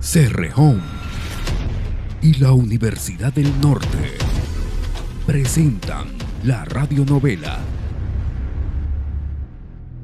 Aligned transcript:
Cerrejón 0.00 0.80
y 2.22 2.34
la 2.34 2.52
Universidad 2.52 3.32
del 3.32 3.60
Norte 3.60 4.16
presentan 5.26 6.08
la 6.44 6.64
radionovela 6.64 7.58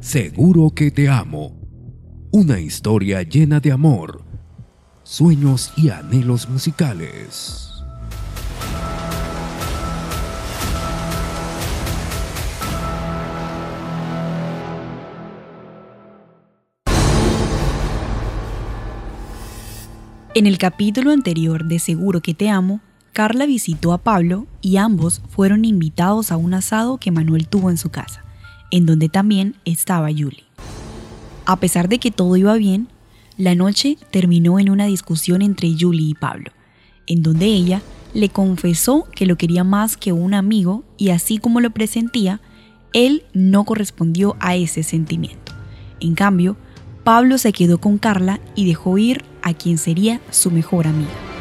Seguro 0.04 0.70
que 0.70 0.90
te 0.90 1.08
amo. 1.08 1.56
Una 2.30 2.60
historia 2.60 3.22
llena 3.22 3.58
de 3.58 3.72
amor, 3.72 4.22
sueños 5.02 5.72
y 5.78 5.88
anhelos 5.88 6.46
musicales. 6.48 7.73
En 20.36 20.48
el 20.48 20.58
capítulo 20.58 21.12
anterior 21.12 21.64
de 21.64 21.78
Seguro 21.78 22.20
que 22.20 22.34
te 22.34 22.48
amo, 22.50 22.80
Carla 23.12 23.46
visitó 23.46 23.92
a 23.92 23.98
Pablo 23.98 24.48
y 24.60 24.78
ambos 24.78 25.22
fueron 25.28 25.64
invitados 25.64 26.32
a 26.32 26.36
un 26.36 26.54
asado 26.54 26.98
que 26.98 27.12
Manuel 27.12 27.46
tuvo 27.46 27.70
en 27.70 27.76
su 27.76 27.90
casa, 27.90 28.24
en 28.72 28.84
donde 28.84 29.08
también 29.08 29.54
estaba 29.64 30.08
Julie. 30.08 30.42
A 31.46 31.60
pesar 31.60 31.88
de 31.88 32.00
que 32.00 32.10
todo 32.10 32.36
iba 32.36 32.54
bien, 32.54 32.88
la 33.36 33.54
noche 33.54 33.96
terminó 34.10 34.58
en 34.58 34.70
una 34.70 34.86
discusión 34.86 35.40
entre 35.40 35.72
Julie 35.78 36.10
y 36.10 36.14
Pablo, 36.14 36.50
en 37.06 37.22
donde 37.22 37.46
ella 37.46 37.80
le 38.12 38.28
confesó 38.28 39.06
que 39.14 39.26
lo 39.26 39.36
quería 39.36 39.62
más 39.62 39.96
que 39.96 40.10
un 40.10 40.34
amigo 40.34 40.82
y 40.98 41.10
así 41.10 41.38
como 41.38 41.60
lo 41.60 41.70
presentía, 41.70 42.40
él 42.92 43.22
no 43.34 43.62
correspondió 43.62 44.36
a 44.40 44.56
ese 44.56 44.82
sentimiento. 44.82 45.52
En 46.00 46.16
cambio, 46.16 46.56
Pablo 47.04 47.36
se 47.36 47.52
quedó 47.52 47.76
con 47.76 47.98
Carla 47.98 48.40
y 48.54 48.66
dejó 48.66 48.96
ir 48.96 49.24
a 49.42 49.52
quien 49.52 49.76
sería 49.76 50.22
su 50.30 50.50
mejor 50.50 50.86
amiga. 50.86 51.33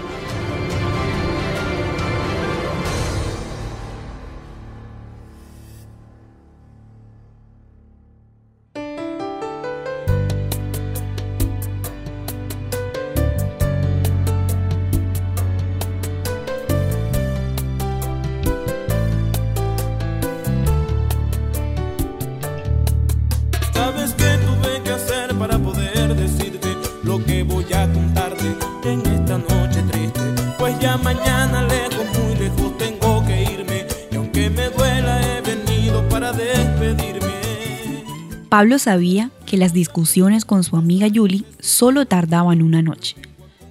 Pablo 38.49 38.77
sabía 38.77 39.31
que 39.47 39.57
las 39.57 39.73
discusiones 39.73 40.45
con 40.45 40.63
su 40.63 40.77
amiga 40.77 41.07
Julie 41.11 41.43
solo 41.59 42.05
tardaban 42.05 42.61
una 42.61 42.83
noche. 42.83 43.15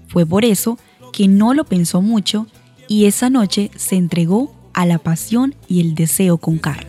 Fue 0.09 0.27
por 0.27 0.45
eso 0.45 0.77
que 1.13 1.29
no 1.29 1.55
lo 1.55 1.63
pensó 1.63 2.03
mucho 2.03 2.49
y 2.89 3.05
esa 3.05 3.31
noche 3.31 3.71
se 3.77 3.95
entregó 3.95 4.53
a 4.75 4.85
la 4.85 4.99
pasión 4.99 5.55
y 5.69 5.81
el 5.81 5.95
deseo 5.95 6.39
con 6.39 6.59
Carla. 6.59 6.89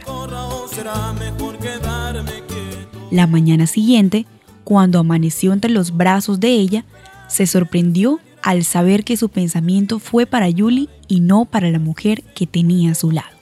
La 3.12 3.28
mañana 3.28 3.68
siguiente, 3.68 4.26
cuando 4.64 4.98
amaneció 4.98 5.54
entre 5.54 5.70
los 5.70 5.96
brazos 5.96 6.40
de 6.40 6.50
ella, 6.50 6.86
se 7.28 7.46
sorprendió 7.46 8.20
al 8.44 8.66
saber 8.66 9.06
que 9.06 9.18
su 9.18 9.30
pensamiento 9.30 10.00
fue 10.00 10.26
para 10.26 10.52
Julie 10.52 10.90
y 11.08 11.22
no 11.22 11.46
para 11.46 11.72
la 11.72 11.80
mujer 11.80 12.24
que 12.36 12.46
tenía 12.46 12.92
a 12.92 12.96
su 12.96 13.10
lado. 13.10 13.36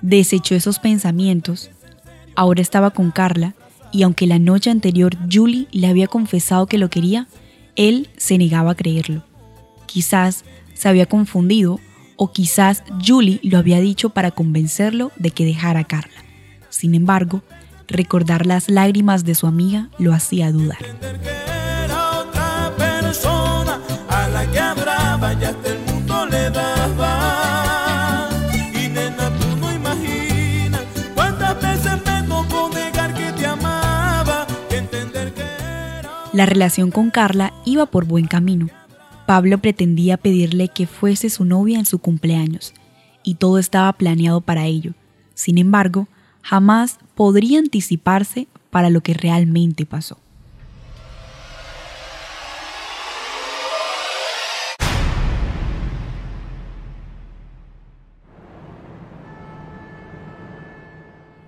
Desechó 0.00 0.54
esos 0.54 0.78
pensamientos. 0.78 1.70
Ahora 2.36 2.62
estaba 2.62 2.90
con 2.90 3.10
Carla 3.10 3.54
y 3.92 4.04
aunque 4.04 4.26
la 4.26 4.38
noche 4.38 4.70
anterior 4.70 5.16
Julie 5.30 5.66
le 5.72 5.88
había 5.88 6.06
confesado 6.06 6.66
que 6.66 6.78
lo 6.78 6.88
quería, 6.88 7.26
él 7.74 8.08
se 8.16 8.38
negaba 8.38 8.72
a 8.72 8.74
creerlo. 8.76 9.24
Quizás 9.86 10.44
se 10.72 10.88
había 10.88 11.06
confundido 11.06 11.80
o 12.16 12.30
quizás 12.30 12.84
Julie 13.04 13.40
lo 13.42 13.58
había 13.58 13.80
dicho 13.80 14.10
para 14.10 14.30
convencerlo 14.30 15.10
de 15.16 15.32
que 15.32 15.44
dejara 15.44 15.80
a 15.80 15.84
Carla. 15.84 16.24
Sin 16.70 16.94
embargo, 16.94 17.42
recordar 17.88 18.46
las 18.46 18.68
lágrimas 18.68 19.24
de 19.24 19.34
su 19.34 19.48
amiga 19.48 19.88
lo 19.98 20.12
hacía 20.12 20.52
dudar. 20.52 20.78
La 36.34 36.46
relación 36.46 36.90
con 36.90 37.10
Carla 37.10 37.52
iba 37.64 37.86
por 37.86 38.06
buen 38.06 38.26
camino. 38.26 38.68
Pablo 39.24 39.58
pretendía 39.58 40.16
pedirle 40.16 40.66
que 40.66 40.88
fuese 40.88 41.30
su 41.30 41.44
novia 41.44 41.78
en 41.78 41.86
su 41.86 42.00
cumpleaños, 42.00 42.74
y 43.22 43.36
todo 43.36 43.60
estaba 43.60 43.92
planeado 43.92 44.40
para 44.40 44.66
ello. 44.66 44.94
Sin 45.34 45.58
embargo, 45.58 46.08
jamás 46.42 46.98
podría 47.14 47.60
anticiparse 47.60 48.48
para 48.70 48.90
lo 48.90 49.00
que 49.00 49.14
realmente 49.14 49.86
pasó. 49.86 50.18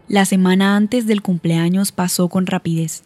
La 0.06 0.24
semana 0.24 0.76
antes 0.76 1.08
del 1.08 1.22
cumpleaños 1.22 1.90
pasó 1.90 2.28
con 2.28 2.46
rapidez. 2.46 3.02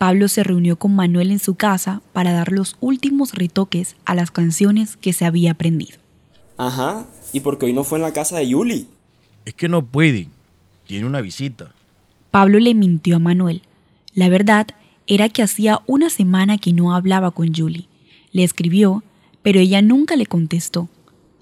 Pablo 0.00 0.28
se 0.28 0.42
reunió 0.42 0.76
con 0.76 0.94
Manuel 0.96 1.30
en 1.30 1.38
su 1.38 1.56
casa 1.56 2.00
para 2.14 2.32
dar 2.32 2.52
los 2.52 2.78
últimos 2.80 3.34
retoques 3.34 3.96
a 4.06 4.14
las 4.14 4.30
canciones 4.30 4.96
que 4.96 5.12
se 5.12 5.26
había 5.26 5.50
aprendido. 5.50 5.98
Ajá, 6.56 7.04
¿y 7.34 7.40
por 7.40 7.58
qué 7.58 7.66
hoy 7.66 7.74
no 7.74 7.84
fue 7.84 7.98
en 7.98 8.04
la 8.04 8.14
casa 8.14 8.38
de 8.38 8.48
Yuli? 8.48 8.88
Es 9.44 9.52
que 9.52 9.68
no 9.68 9.84
puede, 9.84 10.28
tiene 10.86 11.04
una 11.04 11.20
visita. 11.20 11.74
Pablo 12.30 12.58
le 12.60 12.72
mintió 12.72 13.16
a 13.16 13.18
Manuel. 13.18 13.60
La 14.14 14.30
verdad 14.30 14.68
era 15.06 15.28
que 15.28 15.42
hacía 15.42 15.82
una 15.86 16.08
semana 16.08 16.56
que 16.56 16.72
no 16.72 16.94
hablaba 16.94 17.30
con 17.32 17.54
Julie. 17.54 17.86
Le 18.32 18.42
escribió, 18.42 19.04
pero 19.42 19.60
ella 19.60 19.82
nunca 19.82 20.16
le 20.16 20.24
contestó. 20.24 20.88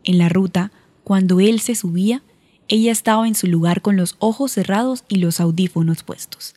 En 0.03 0.19
la 0.19 0.29
ruta, 0.29 0.73
cuando 1.05 1.39
él 1.39 1.61
se 1.61 1.77
subía, 1.77 2.23
ella 2.67 2.91
estaba 2.91 3.29
en 3.29 3.37
su 3.37 3.47
lugar 3.47 3.83
con 3.83 3.97
los 3.97 4.17
ojos 4.19 4.51
cerrados 4.51 5.05
y 5.09 5.19
los 5.19 5.39
audífonos 5.39 6.03
puestos. 6.03 6.57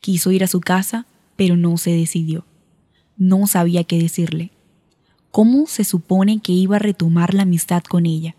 Quiso 0.00 0.32
ir 0.32 0.44
a 0.44 0.48
su 0.48 0.60
casa, 0.60 1.04
pero 1.36 1.56
no 1.56 1.76
se 1.76 1.90
decidió. 1.90 2.44
No 3.16 3.46
sabía 3.46 3.84
qué 3.84 3.98
decirle. 3.98 4.52
¿Cómo 5.30 5.66
se 5.66 5.84
supone 5.84 6.40
que 6.40 6.52
iba 6.52 6.76
a 6.76 6.80
retomar 6.80 7.34
la 7.34 7.42
amistad 7.42 7.82
con 7.82 8.06
ella? 8.06 8.34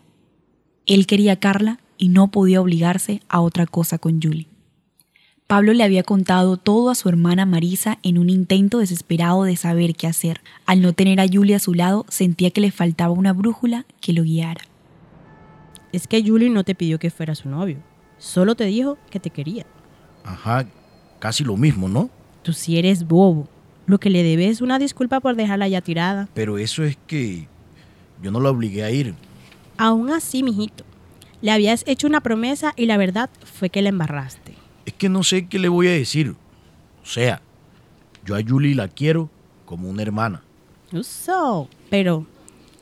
Él 0.85 1.07
quería 1.07 1.33
a 1.33 1.39
Carla 1.39 1.79
y 1.97 2.09
no 2.09 2.29
podía 2.29 2.61
obligarse 2.61 3.21
a 3.29 3.41
otra 3.41 3.65
cosa 3.65 3.97
con 3.97 4.21
Julie. 4.21 4.47
Pablo 5.47 5.73
le 5.73 5.83
había 5.83 6.03
contado 6.03 6.57
todo 6.57 6.89
a 6.89 6.95
su 6.95 7.09
hermana 7.09 7.45
Marisa 7.45 7.99
en 8.01 8.17
un 8.17 8.29
intento 8.29 8.79
desesperado 8.79 9.43
de 9.43 9.55
saber 9.55 9.95
qué 9.95 10.07
hacer. 10.07 10.41
Al 10.65 10.81
no 10.81 10.93
tener 10.93 11.19
a 11.19 11.27
Julie 11.31 11.55
a 11.55 11.59
su 11.59 11.73
lado, 11.73 12.05
sentía 12.09 12.51
que 12.51 12.61
le 12.61 12.71
faltaba 12.71 13.13
una 13.13 13.33
brújula 13.33 13.85
que 14.01 14.13
lo 14.13 14.23
guiara. 14.23 14.61
Es 15.91 16.07
que 16.07 16.23
Julie 16.25 16.49
no 16.49 16.63
te 16.63 16.75
pidió 16.75 16.97
que 16.97 17.11
fuera 17.11 17.35
su 17.35 17.49
novio, 17.49 17.77
solo 18.17 18.55
te 18.55 18.65
dijo 18.65 18.97
que 19.09 19.19
te 19.19 19.29
quería. 19.29 19.65
Ajá, 20.23 20.65
casi 21.19 21.43
lo 21.43 21.55
mismo, 21.55 21.87
¿no? 21.87 22.09
Tú 22.43 22.53
sí 22.53 22.77
eres 22.77 23.07
bobo. 23.07 23.47
Lo 23.85 23.99
que 23.99 24.09
le 24.09 24.23
debes 24.23 24.51
es 24.51 24.61
una 24.61 24.79
disculpa 24.79 25.19
por 25.19 25.35
dejarla 25.35 25.67
ya 25.67 25.81
tirada. 25.81 26.29
Pero 26.33 26.57
eso 26.57 26.83
es 26.83 26.97
que 27.07 27.47
yo 28.21 28.31
no 28.31 28.39
la 28.39 28.49
obligué 28.49 28.83
a 28.83 28.91
ir. 28.91 29.15
Aún 29.77 30.09
así, 30.11 30.43
mijito. 30.43 30.83
Le 31.41 31.51
habías 31.51 31.83
hecho 31.87 32.07
una 32.07 32.21
promesa 32.21 32.73
y 32.77 32.85
la 32.85 32.97
verdad 32.97 33.29
fue 33.43 33.69
que 33.69 33.81
la 33.81 33.89
embarraste. 33.89 34.53
Es 34.85 34.93
que 34.93 35.09
no 35.09 35.23
sé 35.23 35.47
qué 35.47 35.59
le 35.59 35.67
voy 35.67 35.87
a 35.87 35.91
decir. 35.91 36.35
O 37.01 37.05
sea, 37.05 37.41
yo 38.25 38.35
a 38.35 38.41
Julie 38.45 38.75
la 38.75 38.87
quiero 38.87 39.29
como 39.65 39.89
una 39.89 40.01
hermana. 40.01 40.43
Uso, 40.91 41.67
pero 41.89 42.25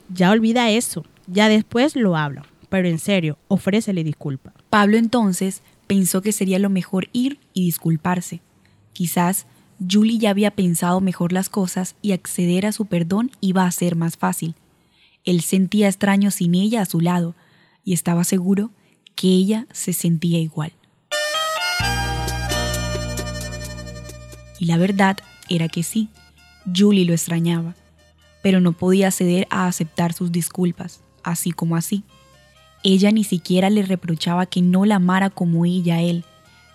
ya 0.10 0.31
olvida 0.31 0.69
eso. 0.69 1.06
Ya 1.28 1.50
después 1.50 1.96
lo 1.96 2.16
hablo. 2.18 2.44
Pero 2.69 2.88
en 2.88 3.00
serio, 3.00 3.38
ofrécele 3.48 4.04
disculpa. 4.04 4.54
Pablo 4.69 4.98
entonces 4.98 5.62
pensó 5.88 6.22
que 6.22 6.31
sería 6.31 6.60
lo 6.60 6.69
mejor 6.69 7.10
ir 7.13 7.40
y 7.54 7.66
disculparse. 7.66 8.42
Quizás 8.94 9.46
Julie 9.90 10.20
ya 10.20 10.30
había 10.30 10.52
pensado 10.52 11.02
mejor 11.02 11.34
las 11.34 11.50
cosas 11.50 11.96
y 12.02 12.12
acceder 12.12 12.66
a 12.66 12.72
su 12.72 12.86
perdón 12.86 13.32
iba 13.42 13.66
a 13.66 13.72
ser 13.72 13.96
más 13.96 14.18
fácil. 14.18 14.56
Él 15.24 15.42
sentía 15.42 15.88
extraño 15.88 16.32
sin 16.32 16.56
ella 16.56 16.82
a 16.82 16.86
su 16.86 17.00
lado 17.00 17.36
y 17.84 17.94
estaba 17.94 18.24
seguro 18.24 18.72
que 19.16 19.28
ella 19.28 19.68
se 19.72 19.94
sentía 19.94 20.40
igual. 20.40 20.74
Y 24.60 24.66
la 24.66 24.78
verdad 24.78 25.18
era 25.50 25.68
que 25.68 25.84
sí, 25.84 26.10
Julie 26.76 27.06
lo 27.06 27.14
extrañaba. 27.14 27.76
pero 28.42 28.60
no 28.60 28.74
podía 28.74 29.12
ceder 29.12 29.48
a 29.50 29.68
aceptar 29.68 30.14
sus 30.14 30.32
disculpas, 30.32 31.02
así 31.24 31.52
como 31.52 31.76
así. 31.76 32.04
Ella 32.84 33.12
ni 33.12 33.24
siquiera 33.24 33.70
le 33.70 33.84
reprochaba 33.84 34.48
que 34.48 34.62
no 34.62 34.86
la 34.86 34.96
amara 34.96 35.30
como 35.30 35.66
ella 35.66 35.98
a 35.98 36.02
él, 36.02 36.26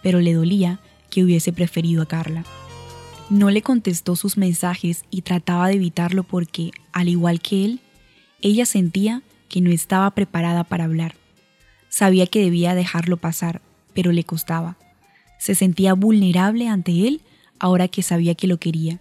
pero 0.03 0.21
le 0.21 0.35
dolía 0.35 0.79
que 1.11 1.25
hubiese 1.25 1.53
preferido 1.53 2.03
a 2.03 2.07
Carla. 2.07 2.45
No 3.29 3.51
le 3.51 3.63
contestó 3.63 4.15
sus 4.15 4.37
mensajes 4.37 5.05
y 5.11 5.23
trataba 5.23 5.69
de 5.69 5.75
evitarlo 5.75 6.23
porque, 6.23 6.71
al 6.93 7.09
igual 7.09 7.41
que 7.41 7.65
él, 7.65 7.81
ella 8.41 8.67
sentía 8.67 9.23
que 9.49 9.61
no 9.61 9.71
estaba 9.71 10.11
preparada 10.13 10.65
para 10.65 10.85
hablar. 10.85 11.15
Sabía 11.89 12.27
que 12.27 12.41
debía 12.41 12.75
dejarlo 12.75 13.17
pasar, 13.17 13.63
pero 13.95 14.13
le 14.13 14.25
costaba. 14.25 14.77
Se 15.39 15.55
sentía 15.55 15.95
vulnerable 15.95 16.69
ante 16.69 17.09
él 17.09 17.23
ahora 17.59 17.89
que 17.89 18.03
sabía 18.03 18.35
que 18.35 18.47
lo 18.47 18.59
quería. 18.59 19.01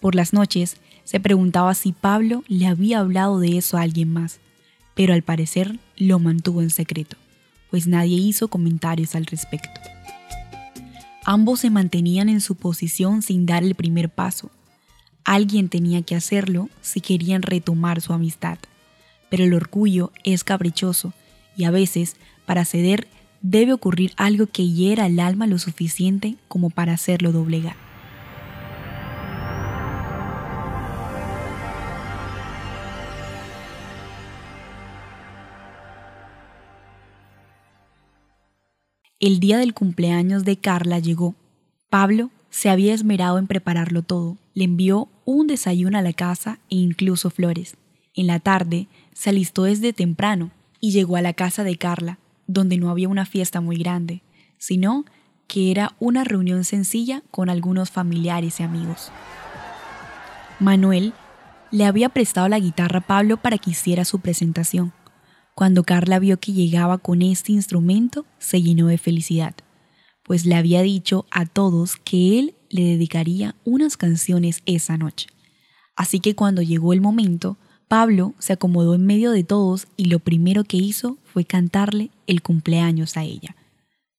Por 0.00 0.14
las 0.14 0.32
noches 0.32 0.76
se 1.04 1.20
preguntaba 1.20 1.74
si 1.74 1.92
Pablo 1.92 2.44
le 2.48 2.66
había 2.66 2.98
hablado 2.98 3.38
de 3.38 3.56
eso 3.56 3.76
a 3.76 3.82
alguien 3.82 4.12
más, 4.12 4.40
pero 4.94 5.14
al 5.14 5.22
parecer 5.22 5.78
lo 5.96 6.18
mantuvo 6.18 6.62
en 6.62 6.70
secreto, 6.70 7.16
pues 7.70 7.86
nadie 7.86 8.16
hizo 8.16 8.48
comentarios 8.48 9.14
al 9.14 9.26
respecto. 9.26 9.80
Ambos 11.26 11.60
se 11.60 11.70
mantenían 11.70 12.28
en 12.28 12.42
su 12.42 12.54
posición 12.54 13.22
sin 13.22 13.46
dar 13.46 13.64
el 13.64 13.74
primer 13.74 14.10
paso. 14.10 14.50
Alguien 15.24 15.70
tenía 15.70 16.02
que 16.02 16.14
hacerlo 16.14 16.68
si 16.82 17.00
querían 17.00 17.40
retomar 17.40 18.02
su 18.02 18.12
amistad, 18.12 18.58
pero 19.30 19.44
el 19.44 19.54
orgullo 19.54 20.12
es 20.22 20.44
caprichoso 20.44 21.14
y 21.56 21.64
a 21.64 21.70
veces, 21.70 22.16
para 22.44 22.66
ceder, 22.66 23.08
debe 23.40 23.72
ocurrir 23.72 24.12
algo 24.16 24.46
que 24.46 24.68
hiera 24.68 25.06
el 25.06 25.18
alma 25.18 25.46
lo 25.46 25.58
suficiente 25.58 26.36
como 26.46 26.68
para 26.68 26.92
hacerlo 26.92 27.32
doblegar. 27.32 27.83
El 39.24 39.40
día 39.40 39.56
del 39.56 39.72
cumpleaños 39.72 40.44
de 40.44 40.58
Carla 40.58 40.98
llegó. 40.98 41.34
Pablo 41.88 42.28
se 42.50 42.68
había 42.68 42.92
esmerado 42.92 43.38
en 43.38 43.46
prepararlo 43.46 44.02
todo. 44.02 44.36
Le 44.52 44.64
envió 44.64 45.08
un 45.24 45.46
desayuno 45.46 45.96
a 45.96 46.02
la 46.02 46.12
casa 46.12 46.58
e 46.68 46.76
incluso 46.76 47.30
flores. 47.30 47.74
En 48.14 48.26
la 48.26 48.38
tarde 48.38 48.86
se 49.14 49.30
alistó 49.30 49.62
desde 49.62 49.94
temprano 49.94 50.50
y 50.78 50.90
llegó 50.90 51.16
a 51.16 51.22
la 51.22 51.32
casa 51.32 51.64
de 51.64 51.78
Carla, 51.78 52.18
donde 52.46 52.76
no 52.76 52.90
había 52.90 53.08
una 53.08 53.24
fiesta 53.24 53.62
muy 53.62 53.78
grande, 53.78 54.20
sino 54.58 55.06
que 55.46 55.70
era 55.70 55.94
una 56.00 56.24
reunión 56.24 56.62
sencilla 56.64 57.22
con 57.30 57.48
algunos 57.48 57.90
familiares 57.90 58.60
y 58.60 58.62
amigos. 58.62 59.10
Manuel 60.60 61.14
le 61.70 61.86
había 61.86 62.10
prestado 62.10 62.48
la 62.48 62.60
guitarra 62.60 62.98
a 62.98 63.06
Pablo 63.06 63.38
para 63.38 63.56
que 63.56 63.70
hiciera 63.70 64.04
su 64.04 64.18
presentación. 64.18 64.92
Cuando 65.54 65.84
Carla 65.84 66.18
vio 66.18 66.40
que 66.40 66.52
llegaba 66.52 66.98
con 66.98 67.22
este 67.22 67.52
instrumento, 67.52 68.26
se 68.38 68.60
llenó 68.60 68.88
de 68.88 68.98
felicidad, 68.98 69.54
pues 70.24 70.46
le 70.46 70.56
había 70.56 70.82
dicho 70.82 71.26
a 71.30 71.46
todos 71.46 71.96
que 71.96 72.40
él 72.40 72.54
le 72.70 72.82
dedicaría 72.82 73.54
unas 73.64 73.96
canciones 73.96 74.62
esa 74.66 74.96
noche. 74.96 75.28
Así 75.94 76.18
que 76.18 76.34
cuando 76.34 76.60
llegó 76.60 76.92
el 76.92 77.00
momento, 77.00 77.56
Pablo 77.86 78.34
se 78.40 78.54
acomodó 78.54 78.96
en 78.96 79.06
medio 79.06 79.30
de 79.30 79.44
todos 79.44 79.86
y 79.96 80.06
lo 80.06 80.18
primero 80.18 80.64
que 80.64 80.76
hizo 80.76 81.18
fue 81.22 81.44
cantarle 81.44 82.10
el 82.26 82.42
cumpleaños 82.42 83.16
a 83.16 83.22
ella. 83.22 83.54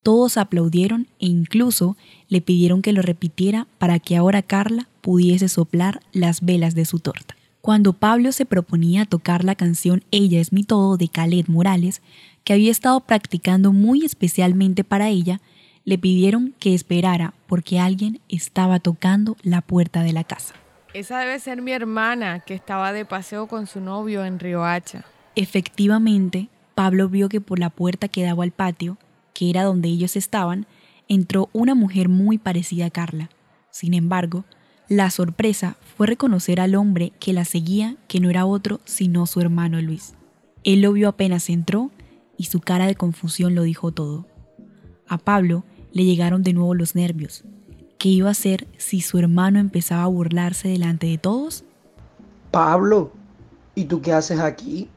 Todos 0.03 0.37
aplaudieron 0.37 1.07
e 1.19 1.25
incluso 1.25 1.97
le 2.29 2.39
pidieron 2.39 2.81
que 2.81 2.93
lo 2.93 3.01
repitiera 3.01 3.67
para 3.77 3.99
que 3.99 4.15
ahora 4.15 4.41
Carla 4.41 4.87
pudiese 5.01 5.49
soplar 5.49 5.99
las 6.13 6.45
velas 6.45 6.75
de 6.75 6.85
su 6.85 6.99
torta. 6.99 7.35
Cuando 7.65 7.93
Pablo 7.93 8.31
se 8.31 8.45
proponía 8.45 9.05
tocar 9.05 9.43
la 9.43 9.55
canción 9.55 10.03
Ella 10.11 10.39
es 10.39 10.53
mi 10.53 10.63
todo 10.63 10.97
de 10.97 11.07
Khaled 11.07 11.47
Morales, 11.47 12.03
que 12.43 12.53
había 12.53 12.69
estado 12.69 12.99
practicando 12.99 13.73
muy 13.73 14.05
especialmente 14.05 14.83
para 14.83 15.09
ella, 15.09 15.41
le 15.83 15.97
pidieron 15.97 16.53
que 16.59 16.75
esperara 16.75 17.33
porque 17.47 17.79
alguien 17.79 18.21
estaba 18.29 18.77
tocando 18.77 19.35
la 19.41 19.61
puerta 19.61 20.03
de 20.03 20.13
la 20.13 20.23
casa. 20.23 20.53
Esa 20.93 21.17
debe 21.17 21.39
ser 21.39 21.63
mi 21.63 21.71
hermana 21.71 22.41
que 22.41 22.53
estaba 22.53 22.93
de 22.93 23.03
paseo 23.03 23.47
con 23.47 23.65
su 23.65 23.81
novio 23.81 24.23
en 24.25 24.37
Riohacha. 24.37 25.03
Efectivamente, 25.35 26.49
Pablo 26.75 27.09
vio 27.09 27.29
que 27.29 27.41
por 27.41 27.57
la 27.57 27.71
puerta 27.71 28.07
que 28.09 28.21
daba 28.21 28.43
al 28.43 28.51
patio, 28.51 28.99
que 29.33 29.49
era 29.49 29.63
donde 29.63 29.89
ellos 29.89 30.15
estaban, 30.15 30.67
entró 31.07 31.49
una 31.51 31.73
mujer 31.73 32.09
muy 32.09 32.37
parecida 32.37 32.85
a 32.85 32.91
Carla. 32.91 33.31
Sin 33.71 33.95
embargo, 33.95 34.45
la 34.87 35.09
sorpresa 35.09 35.77
fue 35.97 36.07
reconocer 36.07 36.59
al 36.59 36.75
hombre 36.75 37.11
que 37.19 37.33
la 37.33 37.45
seguía, 37.45 37.97
que 38.07 38.19
no 38.19 38.29
era 38.29 38.45
otro 38.45 38.81
sino 38.85 39.25
su 39.25 39.41
hermano 39.41 39.81
Luis. 39.81 40.13
Él 40.63 40.81
lo 40.81 40.93
vio 40.93 41.09
apenas 41.09 41.49
entró 41.49 41.91
y 42.37 42.45
su 42.45 42.59
cara 42.59 42.85
de 42.85 42.95
confusión 42.95 43.55
lo 43.55 43.63
dijo 43.63 43.91
todo. 43.91 44.25
A 45.07 45.17
Pablo 45.17 45.63
le 45.91 46.03
llegaron 46.05 46.43
de 46.43 46.53
nuevo 46.53 46.75
los 46.75 46.95
nervios. 46.95 47.43
¿Qué 47.97 48.09
iba 48.09 48.27
a 48.27 48.31
hacer 48.31 48.67
si 48.77 49.01
su 49.01 49.17
hermano 49.17 49.59
empezaba 49.59 50.03
a 50.03 50.07
burlarse 50.07 50.67
delante 50.67 51.07
de 51.07 51.17
todos? 51.17 51.63
Pablo, 52.51 53.11
¿y 53.73 53.85
tú 53.85 54.01
qué 54.01 54.13
haces 54.13 54.39
aquí? 54.39 54.89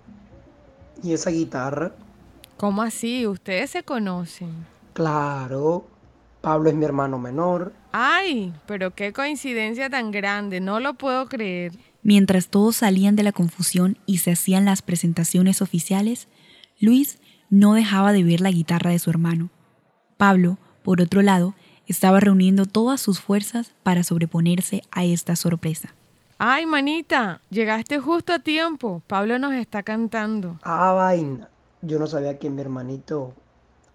¿Y 1.02 1.12
esa 1.12 1.30
guitarra? 1.30 1.92
¿Cómo 2.56 2.82
así? 2.82 3.26
¿Ustedes 3.26 3.70
se 3.70 3.84
conocen? 3.84 4.50
Claro, 4.92 5.86
Pablo 6.40 6.68
es 6.68 6.74
mi 6.74 6.84
hermano 6.84 7.18
menor. 7.18 7.72
Ay, 8.00 8.54
pero 8.66 8.94
qué 8.94 9.12
coincidencia 9.12 9.90
tan 9.90 10.12
grande, 10.12 10.60
no 10.60 10.78
lo 10.78 10.94
puedo 10.94 11.26
creer. 11.28 11.72
Mientras 12.04 12.46
todos 12.46 12.76
salían 12.76 13.16
de 13.16 13.24
la 13.24 13.32
confusión 13.32 13.98
y 14.06 14.18
se 14.18 14.30
hacían 14.30 14.66
las 14.66 14.82
presentaciones 14.82 15.62
oficiales, 15.62 16.28
Luis 16.78 17.18
no 17.50 17.74
dejaba 17.74 18.12
de 18.12 18.22
ver 18.22 18.40
la 18.40 18.52
guitarra 18.52 18.92
de 18.92 19.00
su 19.00 19.10
hermano. 19.10 19.50
Pablo, 20.16 20.58
por 20.84 21.00
otro 21.00 21.22
lado, 21.22 21.56
estaba 21.88 22.20
reuniendo 22.20 22.66
todas 22.66 23.00
sus 23.00 23.18
fuerzas 23.18 23.74
para 23.82 24.04
sobreponerse 24.04 24.82
a 24.92 25.04
esta 25.04 25.34
sorpresa. 25.34 25.92
Ay, 26.38 26.66
manita, 26.66 27.40
llegaste 27.50 27.98
justo 27.98 28.32
a 28.32 28.38
tiempo. 28.38 29.02
Pablo 29.08 29.40
nos 29.40 29.54
está 29.54 29.82
cantando. 29.82 30.60
Ah, 30.62 30.92
vaina. 30.92 31.48
Yo 31.82 31.98
no 31.98 32.06
sabía 32.06 32.38
que 32.38 32.48
mi 32.48 32.60
hermanito 32.60 33.34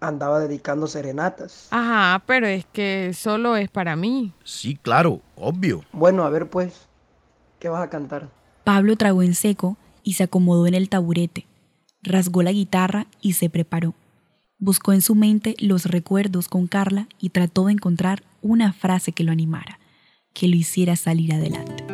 andaba 0.08 0.40
dedicando 0.40 0.86
serenatas. 0.86 1.68
Ajá, 1.70 2.22
pero 2.26 2.46
es 2.46 2.64
que 2.66 3.12
solo 3.14 3.56
es 3.56 3.70
para 3.70 3.96
mí. 3.96 4.32
Sí, 4.44 4.76
claro, 4.76 5.20
obvio. 5.36 5.82
Bueno, 5.92 6.24
a 6.24 6.30
ver 6.30 6.48
pues, 6.48 6.86
¿qué 7.58 7.68
vas 7.68 7.82
a 7.82 7.90
cantar? 7.90 8.28
Pablo 8.64 8.96
tragó 8.96 9.22
en 9.22 9.34
seco 9.34 9.76
y 10.02 10.14
se 10.14 10.24
acomodó 10.24 10.66
en 10.66 10.74
el 10.74 10.88
taburete, 10.88 11.46
rasgó 12.02 12.42
la 12.42 12.52
guitarra 12.52 13.06
y 13.20 13.34
se 13.34 13.50
preparó. 13.50 13.94
Buscó 14.58 14.92
en 14.92 15.02
su 15.02 15.14
mente 15.14 15.56
los 15.58 15.86
recuerdos 15.86 16.48
con 16.48 16.66
Carla 16.66 17.08
y 17.18 17.30
trató 17.30 17.66
de 17.66 17.72
encontrar 17.72 18.22
una 18.40 18.72
frase 18.72 19.12
que 19.12 19.24
lo 19.24 19.32
animara, 19.32 19.78
que 20.32 20.48
lo 20.48 20.56
hiciera 20.56 20.96
salir 20.96 21.34
adelante. 21.34 21.93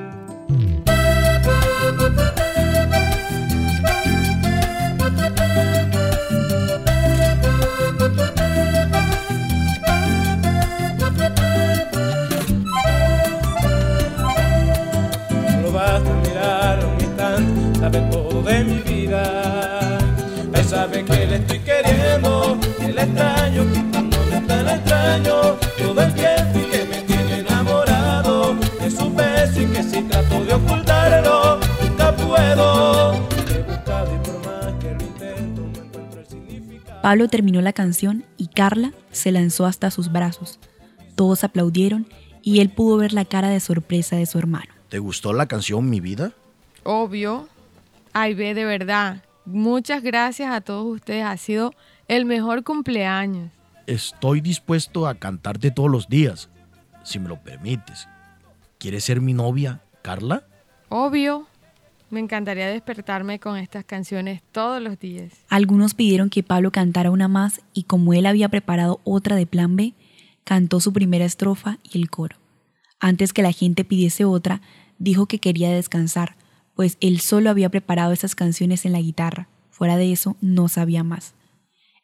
Pablo 37.03 37.29
terminó 37.29 37.63
la 37.63 37.73
canción 37.73 38.25
y 38.37 38.49
Carla 38.49 38.93
se 39.11 39.33
lanzó 39.33 39.65
hasta 39.65 39.91
sus 39.91 40.13
brazos. 40.13 40.61
Todos 41.15 41.45
aplaudieron 41.45 42.07
y 42.43 42.61
él 42.61 42.69
pudo 42.69 42.99
ver 42.99 43.15
la 43.15 43.25
cara 43.25 43.49
de 43.49 43.61
sorpresa 43.61 44.17
de 44.17 44.27
su 44.27 44.39
hermano. 44.39 44.73
¿Te 44.91 44.99
gustó 44.99 45.33
la 45.33 45.47
canción 45.47 45.89
Mi 45.89 46.01
Vida? 46.01 46.33
Obvio. 46.85 47.49
Ay, 48.13 48.35
ve, 48.35 48.55
de 48.55 48.65
verdad. 48.65 49.23
Muchas 49.47 50.03
gracias 50.03 50.53
a 50.53 50.61
todos 50.61 50.87
ustedes. 50.87 51.25
Ha 51.25 51.37
sido 51.39 51.73
el 52.07 52.27
mejor 52.27 52.65
cumpleaños. 52.65 53.51
Estoy 53.87 54.41
dispuesto 54.41 55.07
a 55.07 55.15
cantarte 55.15 55.71
todos 55.71 55.91
los 55.91 56.09
días, 56.09 56.51
si 57.03 57.19
me 57.19 57.29
lo 57.29 57.43
permites. 57.43 58.09
¿Quieres 58.79 59.05
ser 59.05 59.21
mi 59.21 59.33
novia, 59.33 59.81
Carla? 60.03 60.45
Obvio. 60.91 61.47
Me 62.11 62.19
encantaría 62.19 62.67
despertarme 62.69 63.39
con 63.39 63.57
estas 63.57 63.85
canciones 63.85 64.43
todos 64.51 64.83
los 64.83 64.99
días. 64.99 65.33
Algunos 65.49 65.95
pidieron 65.95 66.29
que 66.29 66.43
Pablo 66.43 66.73
cantara 66.73 67.13
una 67.13 67.29
más 67.29 67.61
y 67.73 67.85
como 67.85 68.15
él 68.15 68.27
había 68.27 68.49
preparado 68.49 69.01
otra 69.05 69.37
de 69.37 69.47
plan 69.47 69.77
B, 69.77 69.95
cantó 70.43 70.81
su 70.81 70.93
primera 70.93 71.25
estrofa 71.25 71.79
y 71.85 71.99
el 71.99 72.11
coro. 72.11 72.37
Antes 72.99 73.33
que 73.33 73.43
la 73.43 73.53
gente 73.53 73.85
pidiese 73.85 74.25
otra, 74.25 74.61
dijo 74.99 75.27
que 75.27 75.39
quería 75.39 75.71
descansar, 75.71 76.35
pues 76.75 76.99
él 77.01 77.21
solo 77.21 77.49
había 77.49 77.69
preparado 77.69 78.13
esas 78.13 78.35
canciones 78.35 78.85
en 78.85 78.93
la 78.93 79.01
guitarra. 79.01 79.49
Fuera 79.71 79.97
de 79.97 80.11
eso, 80.11 80.37
no 80.41 80.67
sabía 80.67 81.05
más. 81.05 81.35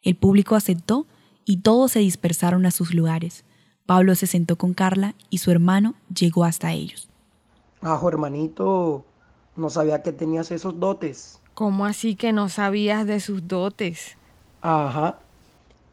El 0.03 0.15
público 0.15 0.55
aceptó 0.55 1.07
y 1.45 1.59
todos 1.59 1.93
se 1.93 1.99
dispersaron 1.99 2.65
a 2.65 2.71
sus 2.71 2.95
lugares. 2.95 3.45
Pablo 3.87 4.15
se 4.15 4.29
sentó 4.29 4.57
con 4.57 4.73
Carla 4.73 5.17
y 5.31 5.39
su 5.39 5.51
hermano 5.51 5.95
llegó 6.15 6.45
hasta 6.45 6.73
ellos. 6.73 7.09
Ajo, 7.81 8.09
hermanito, 8.09 9.05
no 9.57 9.71
sabía 9.71 10.03
que 10.03 10.13
tenías 10.13 10.51
esos 10.51 10.79
dotes. 10.79 11.41
¿Cómo 11.55 11.87
así 11.87 12.17
que 12.17 12.33
no 12.33 12.49
sabías 12.49 13.07
de 13.07 13.21
sus 13.21 13.49
dotes? 13.49 14.17
Ajá, 14.61 15.19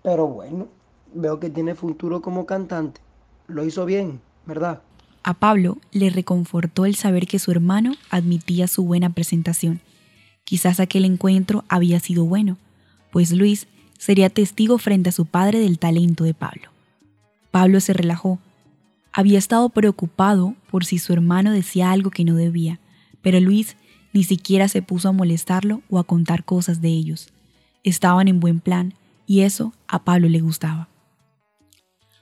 pero 0.01 0.27
bueno, 0.27 0.67
veo 1.13 1.39
que 1.39 1.49
tiene 1.49 1.75
futuro 1.75 2.21
como 2.21 2.45
cantante. 2.45 3.01
Lo 3.47 3.63
hizo 3.65 3.85
bien, 3.85 4.19
¿verdad? 4.45 4.81
A 5.23 5.33
Pablo 5.33 5.77
le 5.91 6.09
reconfortó 6.09 6.85
el 6.85 6.95
saber 6.95 7.27
que 7.27 7.39
su 7.39 7.51
hermano 7.51 7.93
admitía 8.09 8.67
su 8.67 8.83
buena 8.83 9.09
presentación. 9.09 9.79
Quizás 10.43 10.81
aquel 10.81 11.05
encuentro 11.05 11.63
había 11.69 11.99
sido 12.01 12.25
bueno, 12.25 12.57
pues 13.11 13.31
Luis 13.31 13.67
sería 13.97 14.29
testigo 14.29 14.77
frente 14.77 15.09
a 15.09 15.13
su 15.13 15.25
padre 15.25 15.59
del 15.59 15.79
talento 15.79 16.25
de 16.25 16.33
Pablo. 16.33 16.63
Pablo 17.51 17.79
se 17.79 17.93
relajó. 17.93 18.39
Había 19.13 19.37
estado 19.37 19.69
preocupado 19.69 20.55
por 20.69 20.83
si 20.83 20.99
su 20.99 21.13
hermano 21.13 21.51
decía 21.51 21.91
algo 21.91 22.09
que 22.09 22.25
no 22.25 22.35
debía, 22.35 22.79
pero 23.23 23.39
Luis 23.39 23.75
ni 24.13 24.23
siquiera 24.23 24.67
se 24.67 24.83
puso 24.83 25.09
a 25.09 25.13
molestarlo 25.13 25.81
o 25.89 25.97
a 25.97 26.03
contar 26.03 26.43
cosas 26.43 26.81
de 26.81 26.89
ellos. 26.89 27.33
Estaban 27.83 28.27
en 28.27 28.39
buen 28.39 28.59
plan 28.59 28.93
y 29.25 29.41
eso 29.41 29.73
a 29.87 30.03
Pablo 30.03 30.29
le 30.29 30.39
gustaba. 30.39 30.89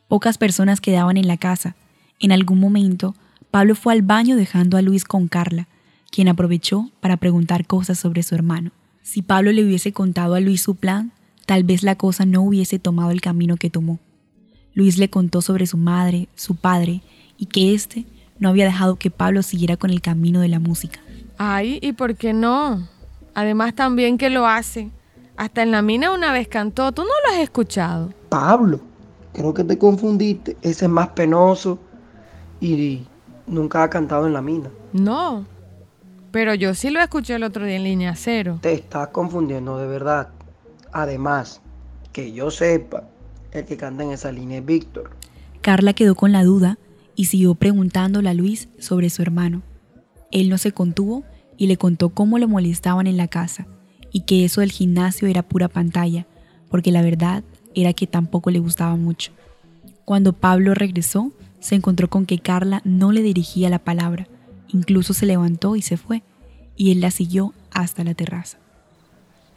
Pocas 0.08 0.38
personas 0.38 0.80
quedaban 0.80 1.18
en 1.18 1.28
la 1.28 1.38
casa. 1.38 1.76
En 2.20 2.32
algún 2.32 2.60
momento, 2.60 3.16
Pablo 3.50 3.76
fue 3.76 3.94
al 3.94 4.02
baño 4.02 4.38
dejando 4.38 4.78
a 4.78 4.82
Luis 4.82 5.04
con 5.04 5.28
Carla, 5.28 5.68
quien 6.10 6.30
aprovechó 6.30 6.90
para 7.02 7.18
preguntar 7.18 7.68
cosas 7.68 8.00
sobre 8.00 8.24
su 8.24 8.36
hermano. 8.36 8.72
Si 9.02 9.22
Pablo 9.22 9.52
le 9.52 9.64
hubiese 9.64 9.92
contado 9.92 10.36
a 10.36 10.40
Luis 10.40 10.62
su 10.62 10.76
plan, 10.76 11.12
tal 11.46 11.64
vez 11.64 11.84
la 11.84 11.96
cosa 11.96 12.26
no 12.26 12.42
hubiese 12.42 12.80
tomado 12.80 13.12
el 13.12 13.22
camino 13.22 13.58
que 13.58 13.70
tomó. 13.70 14.00
Luis 14.74 14.98
le 14.98 15.10
contó 15.10 15.42
sobre 15.42 15.66
su 15.66 15.78
madre, 15.78 16.30
su 16.36 16.56
padre, 16.56 17.02
y 17.38 17.48
que 17.48 17.74
éste 17.74 18.06
no 18.42 18.50
había 18.50 18.66
dejado 18.66 18.96
que 18.98 19.12
Pablo 19.12 19.44
siguiera 19.44 19.78
con 19.78 19.92
el 19.92 20.02
camino 20.02 20.42
de 20.42 20.50
la 20.50 20.60
música. 20.60 21.00
Ay, 21.38 21.80
¿y 21.82 21.94
por 21.94 22.16
qué 22.16 22.34
no? 22.34 22.88
Además 23.36 23.76
también 23.76 24.18
que 24.18 24.30
lo 24.32 24.48
hace. 24.48 24.90
Hasta 25.38 25.62
en 25.62 25.72
la 25.72 25.84
mina 25.84 26.12
una 26.12 26.34
vez 26.34 26.48
cantó, 26.48 26.92
¿tú 26.92 27.04
no 27.04 27.08
lo 27.08 27.36
has 27.36 27.42
escuchado? 27.42 28.12
Pablo, 28.30 28.82
creo 29.32 29.54
que 29.54 29.64
te 29.64 29.78
confundiste. 29.78 30.58
Ese 30.64 30.86
es 30.86 30.92
más 30.92 31.10
penoso 31.10 31.78
y 32.60 33.04
nunca 33.46 33.84
ha 33.84 33.90
cantado 33.90 34.26
en 34.26 34.34
la 34.34 34.42
mina. 34.42 34.72
No, 34.92 35.46
pero 36.32 36.56
yo 36.56 36.74
sí 36.74 36.90
lo 36.90 37.00
escuché 37.00 37.36
el 37.36 37.44
otro 37.44 37.64
día 37.64 37.76
en 37.76 37.84
línea 37.84 38.16
cero. 38.16 38.58
Te 38.62 38.74
estás 38.74 39.10
confundiendo 39.10 39.78
de 39.78 39.86
verdad. 39.86 40.30
Además, 40.92 41.62
que 42.12 42.32
yo 42.34 42.50
sepa, 42.50 43.04
el 43.52 43.66
que 43.66 43.78
canta 43.78 44.04
en 44.04 44.12
esa 44.12 44.32
línea 44.32 44.58
es 44.58 44.66
Víctor. 44.66 45.12
Carla 45.62 45.94
quedó 45.94 46.16
con 46.16 46.32
la 46.32 46.44
duda 46.44 46.80
y 47.22 47.26
siguió 47.26 47.54
preguntándole 47.54 48.30
a 48.30 48.34
Luis 48.34 48.68
sobre 48.80 49.12
su 49.12 49.22
hermano. 49.22 49.62
Él 50.32 50.50
no 50.50 50.58
se 50.58 50.72
contuvo 50.72 51.24
y 51.56 51.68
le 51.68 51.78
contó 51.78 52.10
cómo 52.10 52.40
lo 52.40 52.48
molestaban 52.48 53.06
en 53.06 53.16
la 53.16 53.28
casa 53.28 53.68
y 54.12 54.22
que 54.22 54.44
eso 54.44 54.62
del 54.62 54.72
gimnasio 54.72 55.28
era 55.28 55.44
pura 55.44 55.68
pantalla, 55.68 56.26
porque 56.68 56.92
la 56.92 57.04
verdad 57.04 57.44
era 57.76 57.94
que 57.94 58.08
tampoco 58.08 58.50
le 58.50 58.58
gustaba 58.58 58.96
mucho. 58.96 59.34
Cuando 60.04 60.34
Pablo 60.34 60.74
regresó, 60.74 61.32
se 61.60 61.76
encontró 61.76 62.10
con 62.10 62.26
que 62.26 62.40
Carla 62.40 62.82
no 62.86 63.12
le 63.12 63.22
dirigía 63.22 63.70
la 63.70 63.78
palabra, 63.78 64.28
incluso 64.70 65.14
se 65.14 65.28
levantó 65.28 65.76
y 65.76 65.84
se 65.84 65.98
fue, 65.98 66.24
y 66.76 66.92
él 66.92 67.02
la 67.02 67.12
siguió 67.12 67.54
hasta 67.70 68.04
la 68.04 68.16
terraza. 68.16 68.58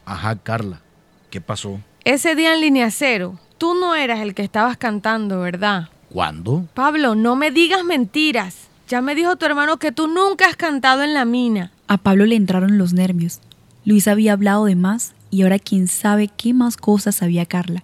Ajá, 0.05 0.37
Carla, 0.37 0.83
¿qué 1.31 1.41
pasó? 1.41 1.81
Ese 2.05 2.35
día 2.35 2.53
en 2.53 2.61
línea 2.61 2.91
cero, 2.91 3.41
tú 3.57 3.73
no 3.73 3.95
eras 3.95 4.21
el 4.21 4.35
que 4.35 4.43
estabas 4.43 4.77
cantando, 4.77 5.41
¿verdad? 5.41 5.89
¿Cuándo? 6.15 6.69
Pablo, 6.75 7.17
no 7.17 7.35
me 7.35 7.51
digas 7.51 7.83
mentiras. 7.83 8.69
Ya 8.87 9.01
me 9.01 9.17
dijo 9.17 9.35
tu 9.35 9.47
hermano 9.47 9.79
que 9.79 9.91
tú 9.91 10.07
nunca 10.07 10.47
has 10.47 10.55
cantado 10.55 11.03
en 11.03 11.13
la 11.13 11.25
mina. 11.25 11.73
A 11.89 11.97
Pablo 11.97 12.25
le 12.25 12.37
entraron 12.37 12.79
los 12.79 12.93
nervios. 12.93 13.41
Luis 13.85 14.07
había 14.07 14.35
hablado 14.35 14.67
de 14.67 14.77
más 14.77 15.13
y 15.33 15.43
ahora 15.43 15.59
quién 15.59 15.89
sabe 15.89 16.29
qué 16.29 16.55
más 16.55 16.77
cosas 16.77 17.17
sabía 17.17 17.47
Carla. 17.47 17.83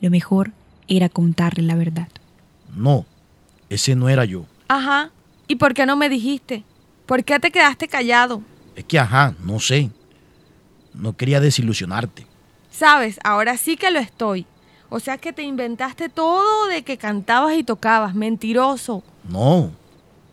Lo 0.00 0.10
mejor 0.10 0.52
era 0.86 1.08
contarle 1.08 1.64
la 1.64 1.74
verdad. 1.74 2.06
No, 2.72 3.04
ese 3.68 3.96
no 3.96 4.08
era 4.08 4.24
yo. 4.26 4.46
Ajá. 4.68 5.10
¿Y 5.48 5.56
por 5.56 5.74
qué 5.74 5.84
no 5.84 5.96
me 5.96 6.08
dijiste? 6.08 6.62
¿Por 7.04 7.24
qué 7.24 7.40
te 7.40 7.50
quedaste 7.50 7.88
callado? 7.88 8.42
Es 8.76 8.84
que, 8.84 9.00
ajá, 9.00 9.34
no 9.42 9.58
sé. 9.58 9.90
No 10.94 11.16
quería 11.16 11.40
desilusionarte. 11.40 12.28
Sabes, 12.70 13.18
ahora 13.24 13.56
sí 13.56 13.76
que 13.76 13.90
lo 13.90 13.98
estoy. 13.98 14.46
O 14.94 15.00
sea 15.00 15.16
que 15.16 15.32
te 15.32 15.42
inventaste 15.42 16.10
todo 16.10 16.66
de 16.66 16.82
que 16.82 16.98
cantabas 16.98 17.56
y 17.56 17.64
tocabas. 17.64 18.14
Mentiroso. 18.14 19.02
No. 19.26 19.70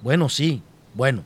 Bueno, 0.01 0.27
sí. 0.27 0.61
Bueno. 0.93 1.23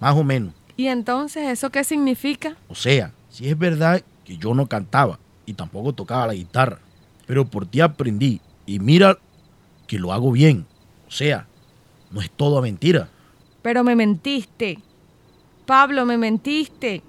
Más 0.00 0.16
o 0.16 0.24
menos. 0.24 0.54
¿Y 0.74 0.86
entonces 0.86 1.46
eso 1.46 1.68
qué 1.68 1.84
significa? 1.84 2.56
O 2.68 2.74
sea, 2.74 3.12
si 3.28 3.50
es 3.50 3.58
verdad 3.58 4.02
que 4.24 4.38
yo 4.38 4.54
no 4.54 4.66
cantaba 4.66 5.18
y 5.44 5.52
tampoco 5.52 5.92
tocaba 5.92 6.28
la 6.28 6.32
guitarra, 6.32 6.78
pero 7.26 7.44
por 7.44 7.66
ti 7.66 7.82
aprendí 7.82 8.40
y 8.64 8.78
mira 8.78 9.18
que 9.86 9.98
lo 9.98 10.14
hago 10.14 10.32
bien. 10.32 10.64
O 11.06 11.10
sea, 11.10 11.46
no 12.10 12.22
es 12.22 12.30
todo 12.30 12.62
mentira. 12.62 13.10
Pero 13.60 13.84
me 13.84 13.94
mentiste. 13.94 14.78
Pablo, 15.66 16.06
me 16.06 16.16
mentiste. 16.16 17.02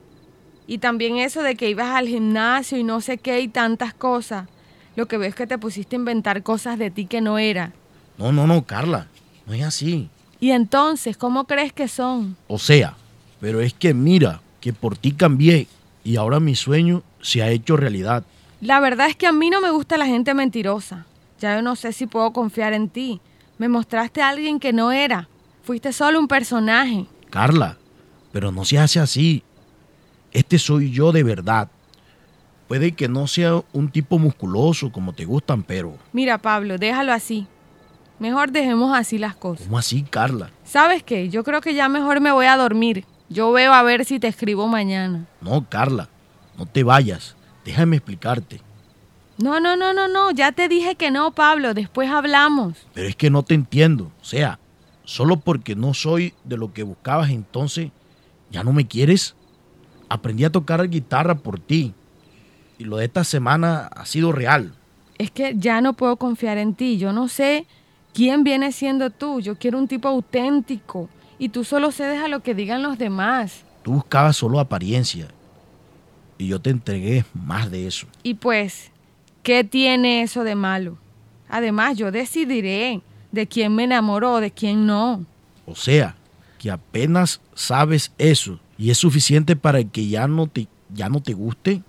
Y 0.67 0.79
también 0.79 1.15
eso 1.15 1.41
de 1.41 1.55
que 1.55 1.69
ibas 1.69 1.95
al 1.95 2.09
gimnasio 2.09 2.77
y 2.77 2.83
no 2.83 2.99
sé 2.99 3.19
qué 3.19 3.39
y 3.39 3.47
tantas 3.47 3.93
cosas. 3.93 4.49
Lo 4.95 5.07
que 5.07 5.17
veo 5.17 5.29
es 5.29 5.35
que 5.35 5.47
te 5.47 5.57
pusiste 5.57 5.95
a 5.95 5.99
inventar 5.99 6.43
cosas 6.43 6.79
de 6.79 6.91
ti 6.91 7.05
que 7.05 7.21
no 7.21 7.37
era. 7.37 7.73
No, 8.17 8.31
no, 8.31 8.47
no, 8.47 8.65
Carla. 8.65 9.07
No 9.45 9.53
es 9.53 9.63
así. 9.63 10.09
¿Y 10.39 10.51
entonces 10.51 11.17
cómo 11.17 11.45
crees 11.45 11.73
que 11.73 11.87
son? 11.87 12.37
O 12.47 12.59
sea, 12.59 12.95
pero 13.39 13.61
es 13.61 13.73
que 13.73 13.93
mira, 13.93 14.41
que 14.61 14.73
por 14.73 14.97
ti 14.97 15.11
cambié 15.11 15.67
y 16.03 16.15
ahora 16.15 16.39
mi 16.39 16.55
sueño 16.55 17.03
se 17.21 17.43
ha 17.43 17.49
hecho 17.49 17.77
realidad. 17.77 18.23
La 18.61 18.79
verdad 18.79 19.07
es 19.07 19.15
que 19.15 19.27
a 19.27 19.31
mí 19.31 19.49
no 19.49 19.61
me 19.61 19.71
gusta 19.71 19.97
la 19.97 20.05
gente 20.05 20.33
mentirosa. 20.33 21.05
Ya 21.39 21.55
yo 21.55 21.61
no 21.61 21.75
sé 21.75 21.91
si 21.91 22.07
puedo 22.07 22.31
confiar 22.31 22.73
en 22.73 22.89
ti. 22.89 23.19
Me 23.57 23.67
mostraste 23.69 24.21
a 24.21 24.29
alguien 24.29 24.59
que 24.59 24.73
no 24.73 24.91
era. 24.91 25.27
Fuiste 25.63 25.93
solo 25.93 26.19
un 26.19 26.27
personaje. 26.27 27.05
Carla, 27.29 27.77
pero 28.31 28.51
no 28.51 28.65
se 28.65 28.79
hace 28.79 28.99
así. 28.99 29.43
Este 30.31 30.57
soy 30.57 30.91
yo 30.91 31.11
de 31.11 31.23
verdad. 31.23 31.69
Puede 32.67 32.93
que 32.93 33.07
no 33.07 33.27
sea 33.27 33.63
un 33.73 33.89
tipo 33.89 34.17
musculoso 34.17 34.91
como 34.91 35.13
te 35.13 35.25
gustan, 35.25 35.63
pero... 35.63 35.97
Mira, 36.13 36.39
Pablo, 36.39 36.77
déjalo 36.77 37.13
así. 37.13 37.47
Mejor 38.17 38.51
dejemos 38.51 38.97
así 38.97 39.17
las 39.17 39.35
cosas. 39.35 39.65
¿Cómo 39.65 39.77
así, 39.77 40.03
Carla? 40.03 40.49
¿Sabes 40.63 41.03
qué? 41.03 41.29
Yo 41.29 41.43
creo 41.43 41.61
que 41.61 41.75
ya 41.75 41.89
mejor 41.89 42.21
me 42.21 42.31
voy 42.31 42.45
a 42.45 42.57
dormir. 42.57 43.05
Yo 43.29 43.51
veo 43.51 43.73
a 43.73 43.83
ver 43.83 44.05
si 44.05 44.19
te 44.19 44.27
escribo 44.27 44.67
mañana. 44.67 45.25
No, 45.41 45.67
Carla, 45.69 46.09
no 46.57 46.65
te 46.65 46.83
vayas. 46.83 47.35
Déjame 47.65 47.97
explicarte. 47.97 48.61
No, 49.37 49.59
no, 49.59 49.75
no, 49.75 49.93
no, 49.93 50.07
no. 50.07 50.31
Ya 50.31 50.51
te 50.53 50.69
dije 50.69 50.95
que 50.95 51.11
no, 51.11 51.31
Pablo. 51.31 51.73
Después 51.73 52.09
hablamos. 52.09 52.87
Pero 52.93 53.07
es 53.07 53.15
que 53.15 53.29
no 53.29 53.43
te 53.43 53.53
entiendo. 53.53 54.11
O 54.21 54.23
sea, 54.23 54.59
solo 55.03 55.37
porque 55.37 55.75
no 55.75 55.93
soy 55.93 56.33
de 56.45 56.57
lo 56.57 56.71
que 56.71 56.83
buscabas 56.83 57.29
entonces, 57.31 57.91
¿ya 58.49 58.63
no 58.63 58.71
me 58.71 58.87
quieres? 58.87 59.35
Aprendí 60.07 60.45
a 60.45 60.51
tocar 60.51 60.87
guitarra 60.89 61.35
por 61.35 61.59
ti. 61.59 61.93
Y 62.77 62.83
lo 62.83 62.97
de 62.97 63.05
esta 63.05 63.23
semana 63.23 63.87
ha 63.87 64.05
sido 64.05 64.31
real. 64.31 64.73
Es 65.17 65.31
que 65.31 65.55
ya 65.57 65.81
no 65.81 65.93
puedo 65.93 66.17
confiar 66.17 66.57
en 66.57 66.75
ti. 66.75 66.97
Yo 66.97 67.13
no 67.13 67.27
sé 67.27 67.65
quién 68.13 68.43
viene 68.43 68.71
siendo 68.71 69.09
tú. 69.09 69.39
Yo 69.39 69.57
quiero 69.57 69.77
un 69.77 69.87
tipo 69.87 70.07
auténtico. 70.07 71.09
Y 71.39 71.49
tú 71.49 71.63
solo 71.63 71.91
cedes 71.91 72.21
a 72.21 72.27
lo 72.27 72.41
que 72.41 72.53
digan 72.53 72.83
los 72.83 72.97
demás. 72.97 73.63
Tú 73.83 73.93
buscabas 73.93 74.37
solo 74.37 74.59
apariencia. 74.59 75.27
Y 76.37 76.47
yo 76.47 76.59
te 76.59 76.69
entregué 76.69 77.23
más 77.33 77.71
de 77.71 77.87
eso. 77.87 78.07
Y 78.23 78.35
pues, 78.35 78.91
¿qué 79.43 79.63
tiene 79.63 80.21
eso 80.21 80.43
de 80.43 80.55
malo? 80.55 80.97
Además, 81.47 81.97
yo 81.97 82.11
decidiré 82.11 83.01
de 83.31 83.47
quién 83.47 83.75
me 83.75 83.83
enamoro 83.83 84.33
o 84.33 84.41
de 84.41 84.51
quién 84.51 84.85
no. 84.85 85.25
O 85.65 85.75
sea, 85.75 86.15
que 86.57 86.71
apenas 86.71 87.41
sabes 87.53 88.11
eso 88.17 88.59
y 88.77 88.89
es 88.89 88.97
suficiente 88.97 89.55
para 89.55 89.83
que 89.83 90.07
ya 90.07 90.27
no 90.27 90.47
te, 90.47 90.67
ya 90.93 91.09
no 91.09 91.21
te 91.21 91.33
guste. 91.33 91.81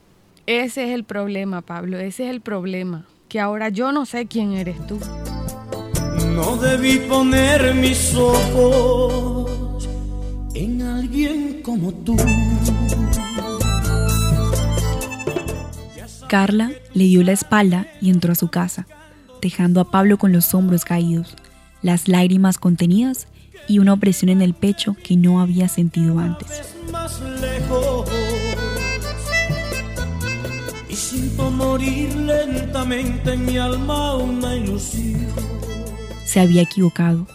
Ese 0.47 0.85
es 0.85 0.91
el 0.95 1.03
problema, 1.03 1.61
Pablo. 1.61 1.99
Ese 1.99 2.25
es 2.25 2.31
el 2.31 2.41
problema. 2.41 3.05
Que 3.29 3.41
ahora 3.41 3.69
yo 3.69 3.91
no 3.91 4.07
sé 4.07 4.27
quién 4.27 4.53
eres 4.53 4.77
tú. 4.87 5.01
No 6.35 6.57
debí 6.57 6.99
poner 6.99 7.75
mis 7.75 8.15
ojos 8.15 9.89
en 10.55 10.83
alguien 10.83 11.63
como 11.63 11.93
tú. 11.93 12.17
Carla 16.29 16.71
le 16.95 17.05
dio 17.05 17.25
la 17.25 17.33
espalda 17.33 17.89
y 18.01 18.11
entró 18.11 18.33
a 18.33 18.37
su 18.37 18.49
casa, 18.49 18.87
dejando 19.43 19.81
a 19.81 19.91
Pablo 19.91 20.17
con 20.17 20.33
los 20.33 20.55
hombros 20.55 20.85
caídos, 20.85 21.35
las 21.83 22.07
lágrimas 22.07 22.59
contenidas 22.59 23.27
y 23.67 23.81
una 23.81 23.95
opresión 23.95 24.29
en 24.29 24.43
el 24.43 24.55
pecho 24.55 24.97
que 25.03 25.17
no 25.17 25.41
había 25.41 25.69
sentido 25.69 26.21
antes. 26.21 26.75
más 26.93 27.21
lejos 27.41 28.09
siento 31.17 31.51
morir 31.51 32.15
lentamente 32.15 33.33
en 33.33 33.47
mi 33.47 33.57
alma 33.57 34.17
una. 34.17 34.55
Se 36.25 36.41
había 36.41 36.63
equivocado. 36.63 37.27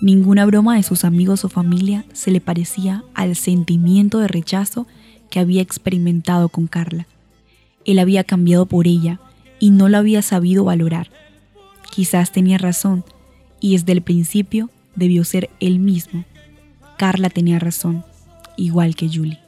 Ninguna 0.00 0.46
broma 0.46 0.76
de 0.76 0.82
sus 0.82 1.04
amigos 1.04 1.44
o 1.44 1.48
familia 1.48 2.04
se 2.12 2.30
le 2.30 2.40
parecía 2.40 3.04
al 3.14 3.36
sentimiento 3.36 4.18
de 4.18 4.28
rechazo 4.28 4.86
que 5.30 5.40
había 5.40 5.62
experimentado 5.62 6.48
con 6.48 6.66
Carla. 6.66 7.06
Él 7.84 7.98
había 7.98 8.24
cambiado 8.24 8.66
por 8.66 8.86
ella 8.86 9.20
y 9.58 9.70
no 9.70 9.88
la 9.88 9.98
había 9.98 10.22
sabido 10.22 10.64
valorar. 10.64 11.10
Quizás 11.90 12.32
tenía 12.32 12.58
razón 12.58 13.04
y 13.60 13.72
desde 13.72 13.92
el 13.92 14.02
principio 14.02 14.70
debió 14.94 15.24
ser 15.24 15.50
él 15.60 15.78
mismo. 15.78 16.24
Carla 16.96 17.30
tenía 17.30 17.58
razón, 17.58 18.04
igual 18.56 18.96
que 18.96 19.08
Julie. 19.08 19.40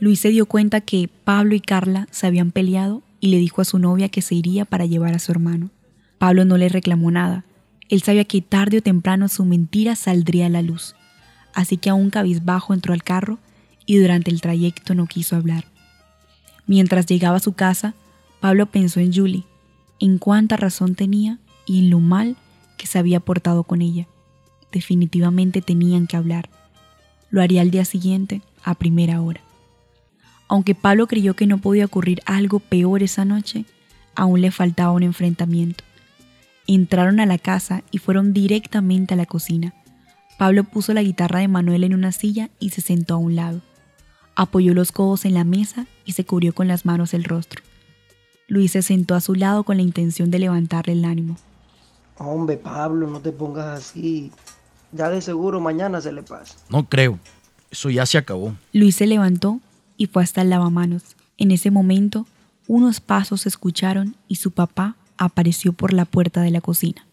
Luis 0.00 0.20
se 0.20 0.28
dio 0.30 0.46
cuenta 0.46 0.80
que 0.80 1.08
Pablo 1.24 1.54
y 1.54 1.60
Carla 1.60 2.06
se 2.10 2.26
habían 2.26 2.52
peleado 2.52 3.02
y 3.20 3.28
le 3.28 3.38
dijo 3.38 3.60
a 3.60 3.64
su 3.64 3.78
novia 3.78 4.08
que 4.08 4.22
se 4.22 4.34
iría 4.34 4.64
para 4.64 4.86
llevar 4.86 5.14
a 5.14 5.18
su 5.18 5.32
hermano. 5.32 5.70
Pablo 6.18 6.44
no 6.44 6.56
le 6.56 6.68
reclamó 6.68 7.10
nada. 7.10 7.44
Él 7.88 8.02
sabía 8.02 8.24
que 8.24 8.42
tarde 8.42 8.78
o 8.78 8.82
temprano 8.82 9.28
su 9.28 9.44
mentira 9.44 9.96
saldría 9.96 10.46
a 10.46 10.50
la 10.50 10.62
luz. 10.62 10.94
Así 11.54 11.76
que 11.76 11.90
aún 11.90 12.10
cabizbajo 12.10 12.74
entró 12.74 12.92
al 12.92 13.02
carro 13.02 13.38
y 13.86 13.96
durante 13.96 14.30
el 14.30 14.40
trayecto 14.40 14.94
no 14.94 15.06
quiso 15.06 15.36
hablar. 15.36 15.64
Mientras 16.66 17.06
llegaba 17.06 17.38
a 17.38 17.40
su 17.40 17.54
casa, 17.54 17.94
Pablo 18.40 18.66
pensó 18.66 19.00
en 19.00 19.12
Julie, 19.12 19.44
en 19.98 20.18
cuánta 20.18 20.56
razón 20.56 20.94
tenía 20.94 21.38
y 21.66 21.80
en 21.80 21.90
lo 21.90 21.98
mal 21.98 22.36
que 22.76 22.86
se 22.86 22.98
había 22.98 23.20
portado 23.20 23.64
con 23.64 23.80
ella. 23.80 24.06
Definitivamente 24.70 25.62
tenían 25.62 26.06
que 26.06 26.16
hablar. 26.16 26.50
Lo 27.30 27.42
haría 27.42 27.62
al 27.62 27.70
día 27.70 27.84
siguiente, 27.84 28.42
a 28.62 28.74
primera 28.74 29.20
hora. 29.20 29.40
Aunque 30.48 30.74
Pablo 30.74 31.06
creyó 31.06 31.34
que 31.34 31.46
no 31.46 31.58
podía 31.58 31.84
ocurrir 31.84 32.22
algo 32.24 32.58
peor 32.58 33.02
esa 33.02 33.24
noche, 33.24 33.66
aún 34.14 34.40
le 34.40 34.50
faltaba 34.50 34.92
un 34.92 35.02
enfrentamiento. 35.02 35.84
Entraron 36.66 37.20
a 37.20 37.26
la 37.26 37.38
casa 37.38 37.82
y 37.90 37.98
fueron 37.98 38.32
directamente 38.32 39.14
a 39.14 39.16
la 39.16 39.26
cocina. 39.26 39.74
Pablo 40.38 40.64
puso 40.64 40.94
la 40.94 41.02
guitarra 41.02 41.40
de 41.40 41.48
Manuel 41.48 41.84
en 41.84 41.94
una 41.94 42.12
silla 42.12 42.50
y 42.58 42.70
se 42.70 42.80
sentó 42.80 43.14
a 43.14 43.18
un 43.18 43.36
lado. 43.36 43.60
Apoyó 44.34 44.72
los 44.72 44.92
codos 44.92 45.24
en 45.24 45.34
la 45.34 45.44
mesa 45.44 45.86
y 46.04 46.12
se 46.12 46.24
cubrió 46.24 46.54
con 46.54 46.68
las 46.68 46.86
manos 46.86 47.12
el 47.12 47.24
rostro. 47.24 47.62
Luis 48.46 48.72
se 48.72 48.82
sentó 48.82 49.14
a 49.14 49.20
su 49.20 49.34
lado 49.34 49.64
con 49.64 49.76
la 49.76 49.82
intención 49.82 50.30
de 50.30 50.38
levantarle 50.38 50.94
el 50.94 51.04
ánimo. 51.04 51.36
Hombre, 52.16 52.56
Pablo, 52.56 53.06
no 53.06 53.20
te 53.20 53.32
pongas 53.32 53.78
así. 53.78 54.32
Ya 54.92 55.10
de 55.10 55.20
seguro 55.20 55.60
mañana 55.60 56.00
se 56.00 56.12
le 56.12 56.22
pasa. 56.22 56.56
No 56.70 56.88
creo. 56.88 57.18
Eso 57.70 57.90
ya 57.90 58.06
se 58.06 58.16
acabó. 58.16 58.54
Luis 58.72 58.96
se 58.96 59.06
levantó 59.06 59.60
y 59.98 60.06
fue 60.06 60.22
hasta 60.22 60.40
el 60.40 60.48
lavamanos. 60.48 61.16
En 61.36 61.50
ese 61.50 61.70
momento, 61.70 62.26
unos 62.66 63.00
pasos 63.00 63.42
se 63.42 63.50
escucharon 63.50 64.16
y 64.28 64.36
su 64.36 64.52
papá 64.52 64.96
apareció 65.18 65.74
por 65.74 65.92
la 65.92 66.06
puerta 66.06 66.40
de 66.40 66.50
la 66.50 66.62
cocina. 66.62 67.04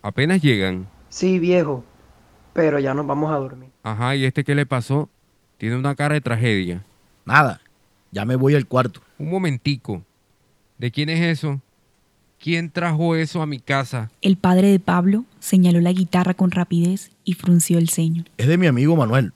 Apenas 0.00 0.40
llegan. 0.40 0.88
Sí, 1.10 1.38
viejo. 1.38 1.84
Pero 2.54 2.78
ya 2.78 2.94
nos 2.94 3.06
vamos 3.06 3.30
a 3.30 3.36
dormir. 3.36 3.68
Ajá, 3.82 4.16
¿y 4.16 4.24
este 4.24 4.44
qué 4.44 4.54
le 4.54 4.64
pasó? 4.64 5.10
Tiene 5.58 5.76
una 5.76 5.94
cara 5.94 6.14
de 6.14 6.20
tragedia. 6.22 6.84
Nada. 7.26 7.60
Ya 8.12 8.24
me 8.24 8.36
voy 8.36 8.54
al 8.54 8.66
cuarto. 8.66 9.02
Un 9.18 9.30
momentico. 9.30 10.02
¿De 10.78 10.90
quién 10.90 11.10
es 11.10 11.20
eso? 11.20 11.60
¿Quién 12.38 12.70
trajo 12.70 13.14
eso 13.14 13.42
a 13.42 13.46
mi 13.46 13.58
casa? 13.58 14.10
El 14.22 14.36
padre 14.36 14.68
de 14.68 14.80
Pablo 14.80 15.24
señaló 15.40 15.80
la 15.80 15.92
guitarra 15.92 16.34
con 16.34 16.50
rapidez 16.50 17.10
y 17.24 17.34
frunció 17.34 17.78
el 17.78 17.90
ceño. 17.90 18.24
Es 18.38 18.48
de 18.48 18.56
mi 18.56 18.66
amigo 18.66 18.96
Manuel. 18.96 19.32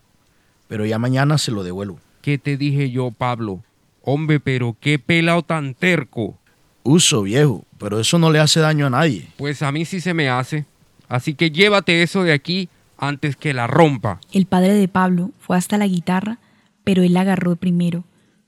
Pero 0.69 0.87
ya 0.87 0.99
mañana 0.99 1.37
se 1.37 1.53
lo 1.53 1.63
devuelvo. 1.63 1.99
¿Qué 2.25 2.39
te 2.39 2.57
dije 2.57 2.91
yo, 2.91 3.11
Pablo? 3.11 3.63
Hombre, 4.01 4.41
pero 4.41 4.75
qué 4.81 4.99
pelado 4.99 5.43
tan 5.43 5.75
terco. 5.75 6.39
Uso, 6.83 7.21
viejo, 7.21 7.67
pero 7.77 8.01
eso 8.01 8.19
no 8.19 8.31
le 8.31 8.39
hace 8.39 8.61
daño 8.61 8.87
a 8.87 8.91
nadie. 8.91 9.29
Pues 9.37 9.61
a 9.61 9.71
mí 9.71 9.85
sí 9.85 10.01
se 10.01 10.15
me 10.15 10.31
hace. 10.31 10.65
Así 11.07 11.35
que 11.35 11.51
llévate 11.51 12.03
eso 12.03 12.23
de 12.23 12.33
aquí 12.33 12.71
antes 12.97 13.37
que 13.37 13.53
la 13.53 13.67
rompa. 13.67 14.21
El 14.33 14.47
padre 14.47 14.73
de 14.73 14.89
Pablo 14.89 15.33
fue 15.39 15.59
hasta 15.59 15.77
la 15.77 15.87
guitarra, 15.87 16.39
pero 16.83 17.03
él 17.03 17.13
la 17.13 17.21
agarró 17.21 17.57
primero. 17.57 18.05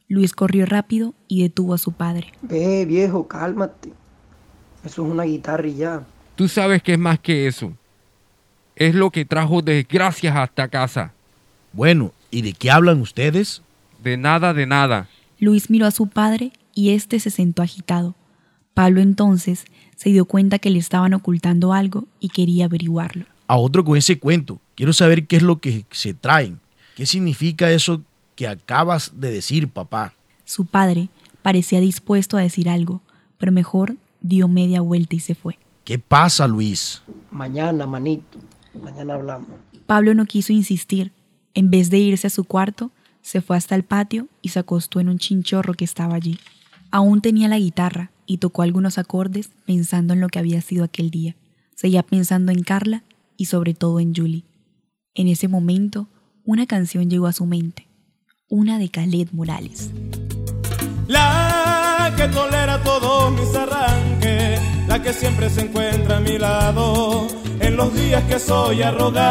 Luis 0.08 0.32
corrió 0.32 0.64
rápido 0.64 1.12
y 1.28 1.42
detuvo 1.42 1.74
a 1.74 1.78
su 1.78 1.92
padre. 1.92 2.32
Ve, 2.40 2.86
viejo, 2.86 3.28
cálmate. 3.28 3.90
Eso 4.86 5.04
es 5.04 5.12
una 5.12 5.24
guitarra 5.24 5.68
y 5.68 5.74
ya. 5.74 6.02
Tú 6.34 6.48
sabes 6.48 6.82
que 6.82 6.94
es 6.94 6.98
más 6.98 7.18
que 7.18 7.46
eso. 7.46 7.74
Es 8.74 8.94
lo 8.94 9.10
que 9.10 9.26
trajo 9.26 9.60
desgracias 9.60 10.34
hasta 10.34 10.66
casa. 10.68 11.12
Bueno, 11.74 12.12
¿y 12.30 12.40
de 12.40 12.54
qué 12.54 12.70
hablan 12.70 13.02
ustedes? 13.02 13.60
De 14.02 14.16
nada, 14.16 14.54
de 14.54 14.66
nada. 14.66 15.08
Luis 15.38 15.70
miró 15.70 15.86
a 15.86 15.90
su 15.90 16.06
padre 16.08 16.52
y 16.74 16.90
éste 16.90 17.20
se 17.20 17.30
sentó 17.30 17.62
agitado. 17.62 18.14
Pablo 18.74 19.00
entonces 19.00 19.64
se 19.96 20.10
dio 20.10 20.26
cuenta 20.26 20.58
que 20.58 20.70
le 20.70 20.78
estaban 20.78 21.14
ocultando 21.14 21.72
algo 21.72 22.04
y 22.20 22.28
quería 22.28 22.66
averiguarlo. 22.66 23.24
A 23.46 23.56
otro 23.56 23.84
con 23.84 23.96
ese 23.96 24.18
cuento. 24.18 24.60
Quiero 24.74 24.92
saber 24.92 25.26
qué 25.26 25.36
es 25.36 25.42
lo 25.42 25.58
que 25.58 25.86
se 25.90 26.14
traen. 26.14 26.60
¿Qué 26.94 27.06
significa 27.06 27.70
eso 27.70 28.02
que 28.34 28.46
acabas 28.46 29.12
de 29.14 29.30
decir, 29.30 29.68
papá? 29.68 30.12
Su 30.44 30.66
padre 30.66 31.08
parecía 31.42 31.80
dispuesto 31.80 32.36
a 32.36 32.42
decir 32.42 32.68
algo, 32.68 33.00
pero 33.38 33.52
mejor 33.52 33.96
dio 34.20 34.48
media 34.48 34.80
vuelta 34.80 35.16
y 35.16 35.20
se 35.20 35.34
fue. 35.34 35.58
¿Qué 35.84 35.98
pasa, 35.98 36.46
Luis? 36.46 37.02
Mañana, 37.30 37.86
manito. 37.86 38.38
Mañana 38.82 39.14
hablamos. 39.14 39.48
Pablo 39.86 40.14
no 40.14 40.26
quiso 40.26 40.52
insistir. 40.52 41.12
En 41.54 41.70
vez 41.70 41.88
de 41.88 41.98
irse 41.98 42.26
a 42.26 42.30
su 42.30 42.44
cuarto, 42.44 42.90
se 43.26 43.40
fue 43.40 43.56
hasta 43.56 43.74
el 43.74 43.82
patio 43.82 44.28
y 44.40 44.50
se 44.50 44.60
acostó 44.60 45.00
en 45.00 45.08
un 45.08 45.18
chinchorro 45.18 45.74
que 45.74 45.84
estaba 45.84 46.14
allí. 46.14 46.38
Aún 46.92 47.20
tenía 47.20 47.48
la 47.48 47.58
guitarra 47.58 48.12
y 48.24 48.38
tocó 48.38 48.62
algunos 48.62 48.98
acordes 48.98 49.50
pensando 49.66 50.14
en 50.14 50.20
lo 50.20 50.28
que 50.28 50.38
había 50.38 50.60
sido 50.60 50.84
aquel 50.84 51.10
día. 51.10 51.34
Seguía 51.74 52.04
pensando 52.04 52.52
en 52.52 52.62
Carla 52.62 53.02
y 53.36 53.46
sobre 53.46 53.74
todo 53.74 53.98
en 53.98 54.14
Julie. 54.14 54.44
En 55.16 55.26
ese 55.26 55.48
momento, 55.48 56.06
una 56.44 56.66
canción 56.66 57.10
llegó 57.10 57.26
a 57.26 57.32
su 57.32 57.46
mente, 57.46 57.88
una 58.48 58.78
de 58.78 58.90
Khaled 58.90 59.32
Morales. 59.32 59.90
La 61.08 62.14
que 62.16 62.28
tolera 62.28 62.80
todos 62.84 63.32
mis 63.32 63.52
arranques, 63.56 64.60
la 64.86 65.02
que 65.02 65.12
siempre 65.12 65.50
se 65.50 65.62
encuentra 65.62 66.18
a 66.18 66.20
mi 66.20 66.38
lado 66.38 67.26
en 67.58 67.76
los 67.76 67.92
días 67.92 68.22
que 68.22 68.38
soy 68.38 68.82
arrogante. 68.82 69.26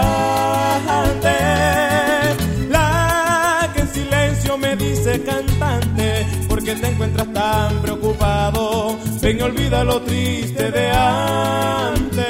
Cantante, 5.24 6.26
porque 6.48 6.76
te 6.76 6.88
encuentras 6.88 7.32
tan 7.34 7.82
preocupado, 7.82 8.98
ven 9.22 9.40
y 9.40 9.42
olvida 9.42 9.84
lo 9.84 10.02
triste 10.02 10.72
de 10.72 10.92
antes. 10.92 12.26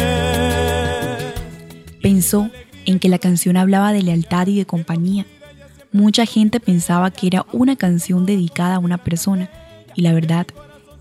Pensó 2.02 2.50
en 2.86 3.00
que 3.00 3.10
la 3.10 3.20
canción 3.20 3.58
hablaba 3.58 3.92
de 3.92 4.04
lealtad 4.04 4.48
y 4.48 4.58
de 4.58 4.66
compañía. 4.66 5.26
Mucha 5.92 6.26
gente 6.26 6.60
pensaba 6.60 7.12
que 7.12 7.28
era 7.28 7.46
una 7.52 7.76
canción 7.76 8.26
dedicada 8.26 8.76
a 8.76 8.80
una 8.80 8.98
persona, 8.98 9.50
y 9.96 10.02
la 10.02 10.14
verdad 10.14 10.46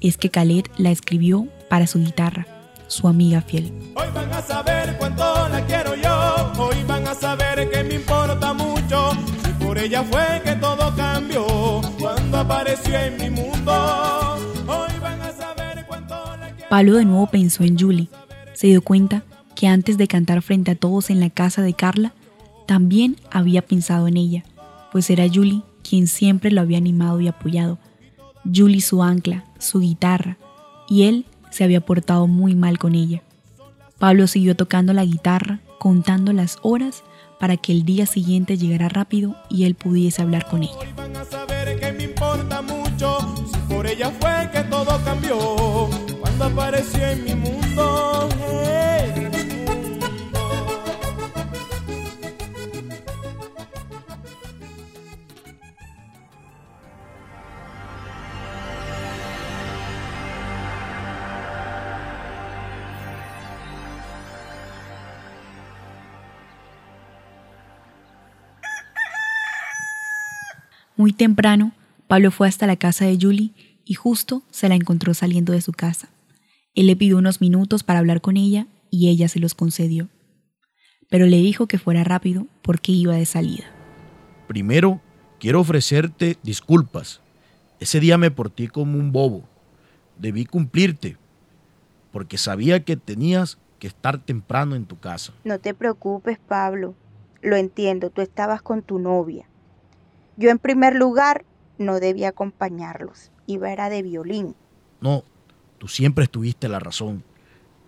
es 0.01 0.17
que 0.17 0.31
Khaled 0.31 0.67
la 0.77 0.91
escribió 0.91 1.49
para 1.69 1.87
su 1.87 1.99
guitarra, 1.99 2.47
su 2.87 3.09
amiga 3.09 3.41
fiel. 3.41 3.73
Hoy 3.97 4.07
van 4.15 4.33
a 4.33 4.41
saber 4.43 4.97
cuánto 4.99 5.49
la 5.49 5.65
quiero 5.67 5.95
yo, 5.97 6.53
hoy 6.59 6.77
van 6.87 7.09
a 7.09 7.15
saber 7.15 7.69
que 7.71 7.83
me 7.83 7.95
importa 7.95 8.53
mucho, 8.53 8.84
ella 9.85 10.03
fue 10.03 10.41
que 10.43 10.53
todo 10.57 10.95
cambió, 10.97 11.45
cuando 12.01 12.39
apareció 12.39 12.99
en 12.99 13.17
mi 13.19 13.29
mundo. 13.29 14.37
Hoy 14.67 14.99
van 14.99 15.21
a 15.21 15.31
saber 15.31 15.85
cuánto 15.87 16.15
la 16.15 16.69
Pablo 16.71 16.95
de 16.95 17.05
nuevo 17.05 17.27
pensó 17.27 17.65
en 17.65 17.79
Julie. 17.79 18.09
Se 18.55 18.69
dio 18.69 18.81
cuenta 18.81 19.25
que 19.55 19.69
antes 19.69 19.99
de 19.99 20.09
cantar 20.09 20.41
frente 20.41 20.71
a 20.71 20.75
todos 20.75 21.11
en 21.11 21.21
la 21.21 21.29
casa 21.29 21.61
de 21.61 21.75
Carla, 21.75 22.15
también 22.67 23.17
había 23.31 23.61
pensado 23.61 24.09
en 24.09 24.17
ella, 24.17 24.43
pues 24.91 25.11
era 25.11 25.29
Julie 25.29 25.63
quien 25.87 26.07
siempre 26.07 26.51
lo 26.51 26.63
había 26.63 26.79
animado 26.79 27.21
y 27.21 27.29
apoyado. 27.29 27.79
Julie 28.45 28.81
su 28.81 29.03
ancla, 29.03 29.45
su 29.59 29.81
guitarra, 29.81 30.39
y 30.89 31.03
él 31.03 31.27
se 31.51 31.63
había 31.63 31.83
portado 31.83 32.27
muy 32.27 32.55
mal 32.55 32.79
con 32.79 32.95
ella. 32.95 33.23
Pablo 33.99 34.29
siguió 34.29 34.57
tocando 34.57 34.95
la 34.95 35.05
guitarra, 35.05 35.61
contando 35.79 36.33
las 36.33 36.57
horas 36.63 37.05
para 37.39 37.57
que 37.57 37.73
el 37.73 37.85
día 37.85 38.07
siguiente 38.07 38.57
llegara 38.57 38.89
rápido 38.89 39.37
y 39.49 39.65
él 39.65 39.75
pudiese 39.75 40.23
hablar 40.23 40.47
con 40.49 40.63
ella. 40.63 40.95
Van 40.97 41.17
a 41.17 41.25
saber 41.25 41.79
que 41.79 41.93
me 41.93 42.05
importa 42.05 42.63
mucho, 42.63 43.19
si 43.53 43.59
por 43.73 43.87
ella 43.87 44.11
fue 44.21 44.51
que 44.53 44.61
todo 44.69 45.01
cambió, 45.05 45.39
cuando 46.21 46.45
apareció 46.45 47.07
en 47.07 47.25
mi 47.25 47.35
mundo. 47.35 48.29
Muy 70.97 71.13
temprano, 71.13 71.73
Pablo 72.07 72.31
fue 72.31 72.47
hasta 72.47 72.69
la 72.69 72.77
casa 72.77 73.05
de 73.05 73.19
Julie 73.21 73.51
y 73.85 73.95
justo 73.95 74.45
se 74.51 74.69
la 74.69 74.77
encontró 74.77 75.13
saliendo 75.13 75.53
de 75.53 75.61
su 75.61 75.73
casa. 75.73 76.09
Él 76.75 76.87
le 76.87 76.95
pidió 76.95 77.19
unos 77.19 77.41
minutos 77.41 77.83
para 77.83 77.99
hablar 77.99 78.21
con 78.21 78.37
ella 78.37 78.69
y 78.91 79.09
ella 79.09 79.27
se 79.27 79.41
los 79.41 79.55
concedió. 79.55 80.09
Pero 81.11 81.27
le 81.27 81.39
dijo 81.39 81.67
que 81.67 81.79
fuera 81.79 82.05
rápido 82.05 82.47
porque 82.63 82.93
iba 82.93 83.15
de 83.17 83.27
salida. 83.27 83.65
Primero, 84.47 85.01
quiero 85.41 85.61
ofrecerte 85.61 86.37
disculpas. 86.45 87.21
Ese 87.81 87.99
día 87.99 88.17
me 88.17 88.31
porté 88.31 88.69
como 88.69 88.97
un 88.97 89.11
bobo. 89.11 89.49
Debí 90.19 90.45
cumplirte, 90.45 91.17
porque 92.13 92.39
sabía 92.39 92.85
que 92.85 92.97
tenías 92.97 93.59
que 93.81 93.89
estar 93.89 94.19
temprano 94.25 94.77
en 94.77 94.87
tu 94.87 94.99
casa. 95.01 95.33
No 95.43 95.59
te 95.59 95.75
preocupes, 95.75 96.39
Pablo. 96.39 96.95
Lo 97.43 97.57
entiendo, 97.57 98.11
tú 98.11 98.23
estabas 98.23 98.63
con 98.63 98.83
tu 98.83 99.01
novia. 99.01 99.49
Yo 100.37 100.51
en 100.51 100.59
primer 100.59 100.95
lugar 100.95 101.45
no 101.79 102.01
debía 102.01 102.29
acompañarlos. 102.29 103.31
Iba 103.47 103.73
era 103.73 103.91
de 103.91 104.03
violín. 104.03 104.55
No, 105.01 105.25
tú 105.79 105.89
siempre 105.89 106.25
estuviste 106.25 106.69
la 106.69 106.81
razón. 106.81 107.23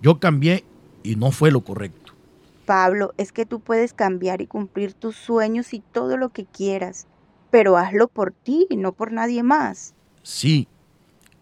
Yo 0.03 0.21
cambié 0.21 0.65
y 1.03 1.17
no 1.17 1.31
fue 1.31 1.51
lo 1.51 1.63
correcto. 1.63 2.13
Pablo, 2.67 3.15
es 3.17 3.33
que 3.33 3.47
tú 3.47 3.61
puedes 3.61 3.93
cambiar 3.93 4.41
y 4.41 4.47
cumplir 4.47 4.93
tus 4.93 5.17
sueños 5.17 5.73
y 5.73 5.81
todo 5.81 6.17
lo 6.17 6.31
que 6.31 6.45
quieras, 6.45 7.07
pero 7.51 7.77
hazlo 7.77 8.09
por 8.09 8.33
ti 8.33 8.67
y 8.69 8.77
no 8.77 8.93
por 8.93 9.13
nadie 9.13 9.43
más. 9.43 9.95
Sí, 10.23 10.67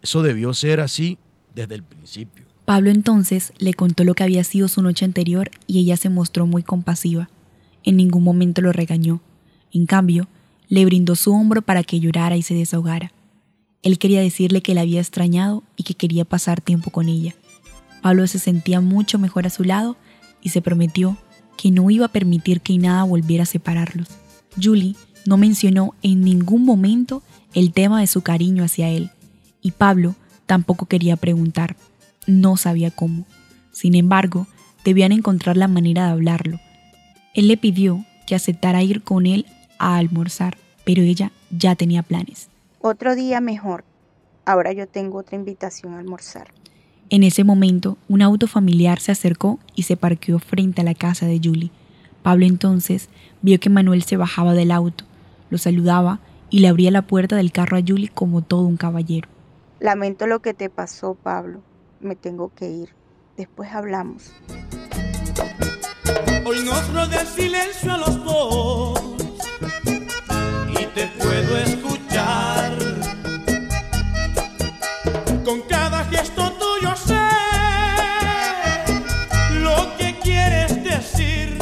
eso 0.03 0.23
debió 0.23 0.53
ser 0.53 0.81
así 0.81 1.19
desde 1.55 1.77
el 1.77 1.83
principio. 1.83 2.45
Pablo 2.67 2.91
entonces 2.91 3.53
le 3.59 3.75
contó 3.75 4.05
lo 4.05 4.15
que 4.15 4.23
había 4.23 4.45
sido 4.45 4.69
su 4.69 4.83
noche 4.83 5.05
anterior 5.05 5.51
y 5.67 5.81
ella 5.81 5.97
se 5.97 6.11
mostró 6.11 6.47
muy 6.47 6.63
compasiva. 6.63 7.29
En 7.83 7.97
ningún 7.97 8.23
momento 8.23 8.61
lo 8.61 8.73
regañó. 8.73 9.21
En 9.73 9.87
cambio, 9.87 10.29
le 10.69 10.85
brindó 10.85 11.15
su 11.17 11.33
hombro 11.33 11.63
para 11.63 11.83
que 11.83 12.01
llorara 12.01 12.37
y 12.37 12.43
se 12.43 12.55
desahogara. 12.55 13.13
Él 13.83 13.99
quería 13.99 14.21
decirle 14.21 14.63
que 14.63 14.75
la 14.75 14.81
había 14.81 15.01
extrañado 15.01 15.63
y 15.77 15.83
que 15.83 15.95
quería 15.95 16.25
pasar 16.25 16.61
tiempo 16.61 16.91
con 16.91 17.09
ella. 17.09 17.35
Pablo 18.03 18.27
se 18.27 18.39
sentía 18.39 18.81
mucho 18.81 19.19
mejor 19.19 19.47
a 19.47 19.51
su 19.51 19.65
lado 19.65 19.97
y 20.43 20.51
se 20.51 20.63
prometió 20.63 21.17
que 21.57 21.71
no 21.71 21.91
iba 21.91 22.07
a 22.07 22.13
permitir 22.13 22.61
que 22.61 22.77
nada 22.79 23.05
volviera 23.05 23.45
a 23.45 23.47
separarlos. 23.47 24.09
Julie 24.61 24.97
no 25.27 25.37
mencionó 25.37 25.95
en 26.03 26.23
ningún 26.23 26.65
momento 26.65 27.23
el 27.55 27.73
tema 27.73 28.01
de 28.01 28.07
su 28.07 28.23
cariño 28.23 28.65
hacia 28.65 28.89
él, 28.89 29.11
y 29.63 29.71
Pablo 29.71 30.15
tampoco 30.47 30.87
quería 30.87 31.17
preguntar, 31.17 31.77
no 32.27 32.57
sabía 32.57 32.91
cómo. 32.91 33.27
Sin 33.73 33.95
embargo, 33.95 34.47
debían 34.85 35.13
encontrar 35.13 35.57
la 35.57 35.69
manera 35.69 36.07
de 36.07 36.13
hablarlo. 36.13 36.61
Él 37.35 37.49
le 37.49 37.57
pidió 37.57 38.05
que 38.27 38.35
aceptara 38.35 38.83
ir 38.83 39.03
con 39.03 39.27
él 39.27 39.47
a 39.79 39.97
almorzar, 39.97 40.57
pero 40.85 41.03
ella 41.03 41.33
ya 41.51 41.75
tenía 41.75 42.03
planes. 42.03 42.49
Otro 42.81 43.15
día 43.15 43.41
mejor. 43.41 43.85
Ahora 44.45 44.73
yo 44.73 44.87
tengo 44.87 45.19
otra 45.19 45.37
invitación 45.37 45.95
a 45.95 45.99
almorzar. 45.99 46.49
En 47.11 47.23
ese 47.23 47.45
momento, 47.45 47.97
un 48.09 48.23
auto 48.23 48.47
familiar 48.47 49.01
se 49.01 49.13
acercó 49.13 49.59
y 49.75 49.85
se 49.85 49.97
parqueó 49.97 50.39
frente 50.39 50.81
a 50.81 50.85
la 50.85 50.95
casa 50.95 51.27
de 51.27 51.41
Julie. 51.43 51.71
Pablo 52.23 52.47
entonces 52.47 53.09
vio 53.43 53.61
que 53.61 53.71
Manuel 53.71 54.03
se 54.03 54.17
bajaba 54.17 54.55
del 54.55 54.71
auto, 54.71 55.05
lo 55.51 55.59
saludaba 55.59 56.21
y 56.51 56.61
le 56.61 56.69
abría 56.69 56.91
la 56.91 57.03
puerta 57.03 57.37
del 57.37 57.53
carro 57.53 57.77
a 57.77 57.83
Julie 57.87 58.09
como 58.09 58.43
todo 58.43 58.63
un 58.63 58.77
caballero. 58.77 59.29
Lamento 59.81 60.27
lo 60.27 60.41
que 60.41 60.55
te 60.55 60.71
pasó, 60.71 61.15
Pablo. 61.15 61.61
Me 62.01 62.17
tengo 62.17 62.53
que 62.55 62.71
ir. 62.71 62.91
Después 63.37 63.73
hablamos. 63.73 64.33
Hoy 66.47 66.65
nos 66.65 66.93
rodea 66.93 67.21
el 67.21 67.27
silencio 67.27 67.93
a 67.93 67.99
los 67.99 68.25
dos 68.25 68.94
y 70.69 70.87
te 70.95 71.07
puedo 71.19 71.59
escuchar. 71.59 72.73
Con 75.45 75.63
cada 75.69 76.05
gesto 76.05 76.53
tuyo 76.53 76.95
sé 76.97 77.21
lo 79.61 79.97
que 79.99 80.17
quieres 80.23 80.83
decir. 80.83 81.59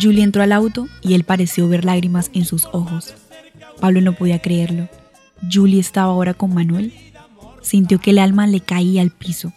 Julie 0.00 0.22
entró 0.22 0.42
al 0.42 0.52
auto 0.52 0.88
y 1.02 1.14
él 1.14 1.24
pareció 1.24 1.68
ver 1.68 1.84
lágrimas 1.84 2.30
en 2.32 2.44
sus 2.44 2.66
ojos. 2.72 3.14
Pablo 3.80 4.00
no 4.00 4.12
podía 4.12 4.40
creerlo. 4.40 4.88
Julie 5.50 5.80
estaba 5.80 6.12
ahora 6.12 6.34
con 6.34 6.54
Manuel. 6.54 6.92
Sintió 7.62 7.98
que 7.98 8.10
el 8.10 8.18
alma 8.18 8.46
le 8.46 8.60
caía 8.60 9.02
al 9.02 9.10
piso, 9.10 9.52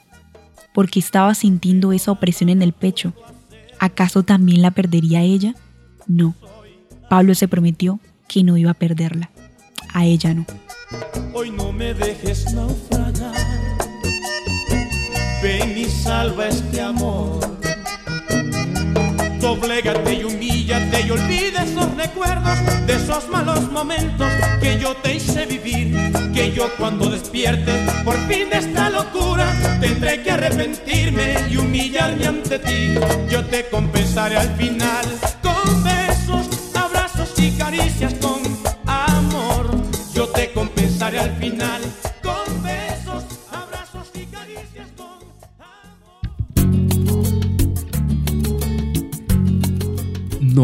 porque 0.73 0.99
estaba 0.99 1.33
sintiendo 1.35 1.93
esa 1.93 2.11
opresión 2.11 2.49
en 2.49 2.61
el 2.61 2.73
pecho. 2.73 3.13
¿Acaso 3.79 4.23
también 4.23 4.61
la 4.61 4.71
perdería 4.71 5.21
ella? 5.21 5.55
No. 6.07 6.35
Pablo 7.09 7.35
se 7.35 7.47
prometió 7.47 7.99
que 8.27 8.43
no 8.43 8.57
iba 8.57 8.71
a 8.71 8.75
perderla. 8.75 9.29
A 9.93 10.05
ella 10.05 10.33
no. 10.33 10.45
Hoy 11.33 11.51
no 11.51 11.71
me 11.71 11.93
dejes 11.93 12.53
naufragar. 12.53 13.33
Ven 15.41 15.77
y 15.77 15.85
salva 15.85 16.47
este 16.47 16.81
amor. 16.81 17.39
Doblégate 19.39 20.13
y 20.13 20.23
humíllate 20.23 21.05
y 21.05 21.11
olvida 21.11 21.63
esos 21.63 21.93
recuerdos 21.95 22.57
de 22.87 22.95
esos 22.95 23.27
malos 23.29 23.69
momentos 23.71 24.27
que 24.61 24.79
yo 24.79 24.95
te 24.97 25.15
hice 25.15 25.45
vivir. 25.45 26.13
Que 26.33 26.53
yo 26.53 26.69
cuando 26.77 27.09
despierte 27.09 27.71
por 28.05 28.17
fin 28.27 28.49
de 28.49 28.57
esta 28.57 28.89
locura 28.89 29.51
tendré 29.81 30.23
que 30.23 30.31
arrepentirme 30.31 31.35
y 31.51 31.57
humillarme 31.57 32.25
ante 32.25 32.59
ti. 32.59 32.95
Yo 33.29 33.45
te 33.45 33.67
compensaré 33.69 34.37
al 34.37 34.55
final 34.55 35.05
con 35.41 35.83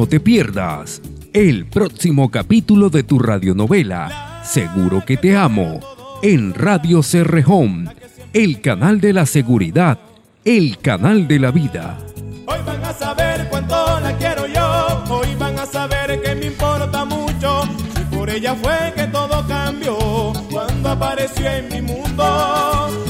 te 0.09 0.19
pierdas 0.19 1.01
el 1.33 1.67
próximo 1.67 2.31
capítulo 2.31 2.89
de 2.89 3.03
tu 3.03 3.19
radionovela 3.19 4.41
Seguro 4.43 5.05
que 5.05 5.17
te 5.17 5.37
amo 5.37 5.79
en 6.23 6.55
Radio 6.55 7.03
Cerrejón, 7.03 7.89
el 8.33 8.59
canal 8.61 8.99
de 8.99 9.13
la 9.13 9.27
seguridad, 9.27 9.99
el 10.43 10.79
canal 10.79 11.27
de 11.27 11.39
la 11.39 11.51
vida. 11.51 11.99
Hoy 12.47 12.57
van 12.65 12.83
a 12.83 12.91
saber 12.91 13.47
cuánto 13.49 13.99
la 13.99 14.17
quiero 14.17 14.47
yo. 14.47 15.03
Hoy 15.09 15.35
van 15.37 15.59
a 15.59 15.65
saber 15.67 16.19
que 16.21 16.33
me 16.35 16.47
importa 16.47 17.05
mucho. 17.05 17.63
Y 18.01 18.15
por 18.15 18.29
ella 18.29 18.55
fue 18.55 18.91
que 18.95 19.03
todo 19.03 19.47
cambió. 19.47 20.33
Cuando 20.49 20.89
apareció 20.89 21.47
en 21.47 21.69
mi 21.69 21.81
mundo. 21.81 23.08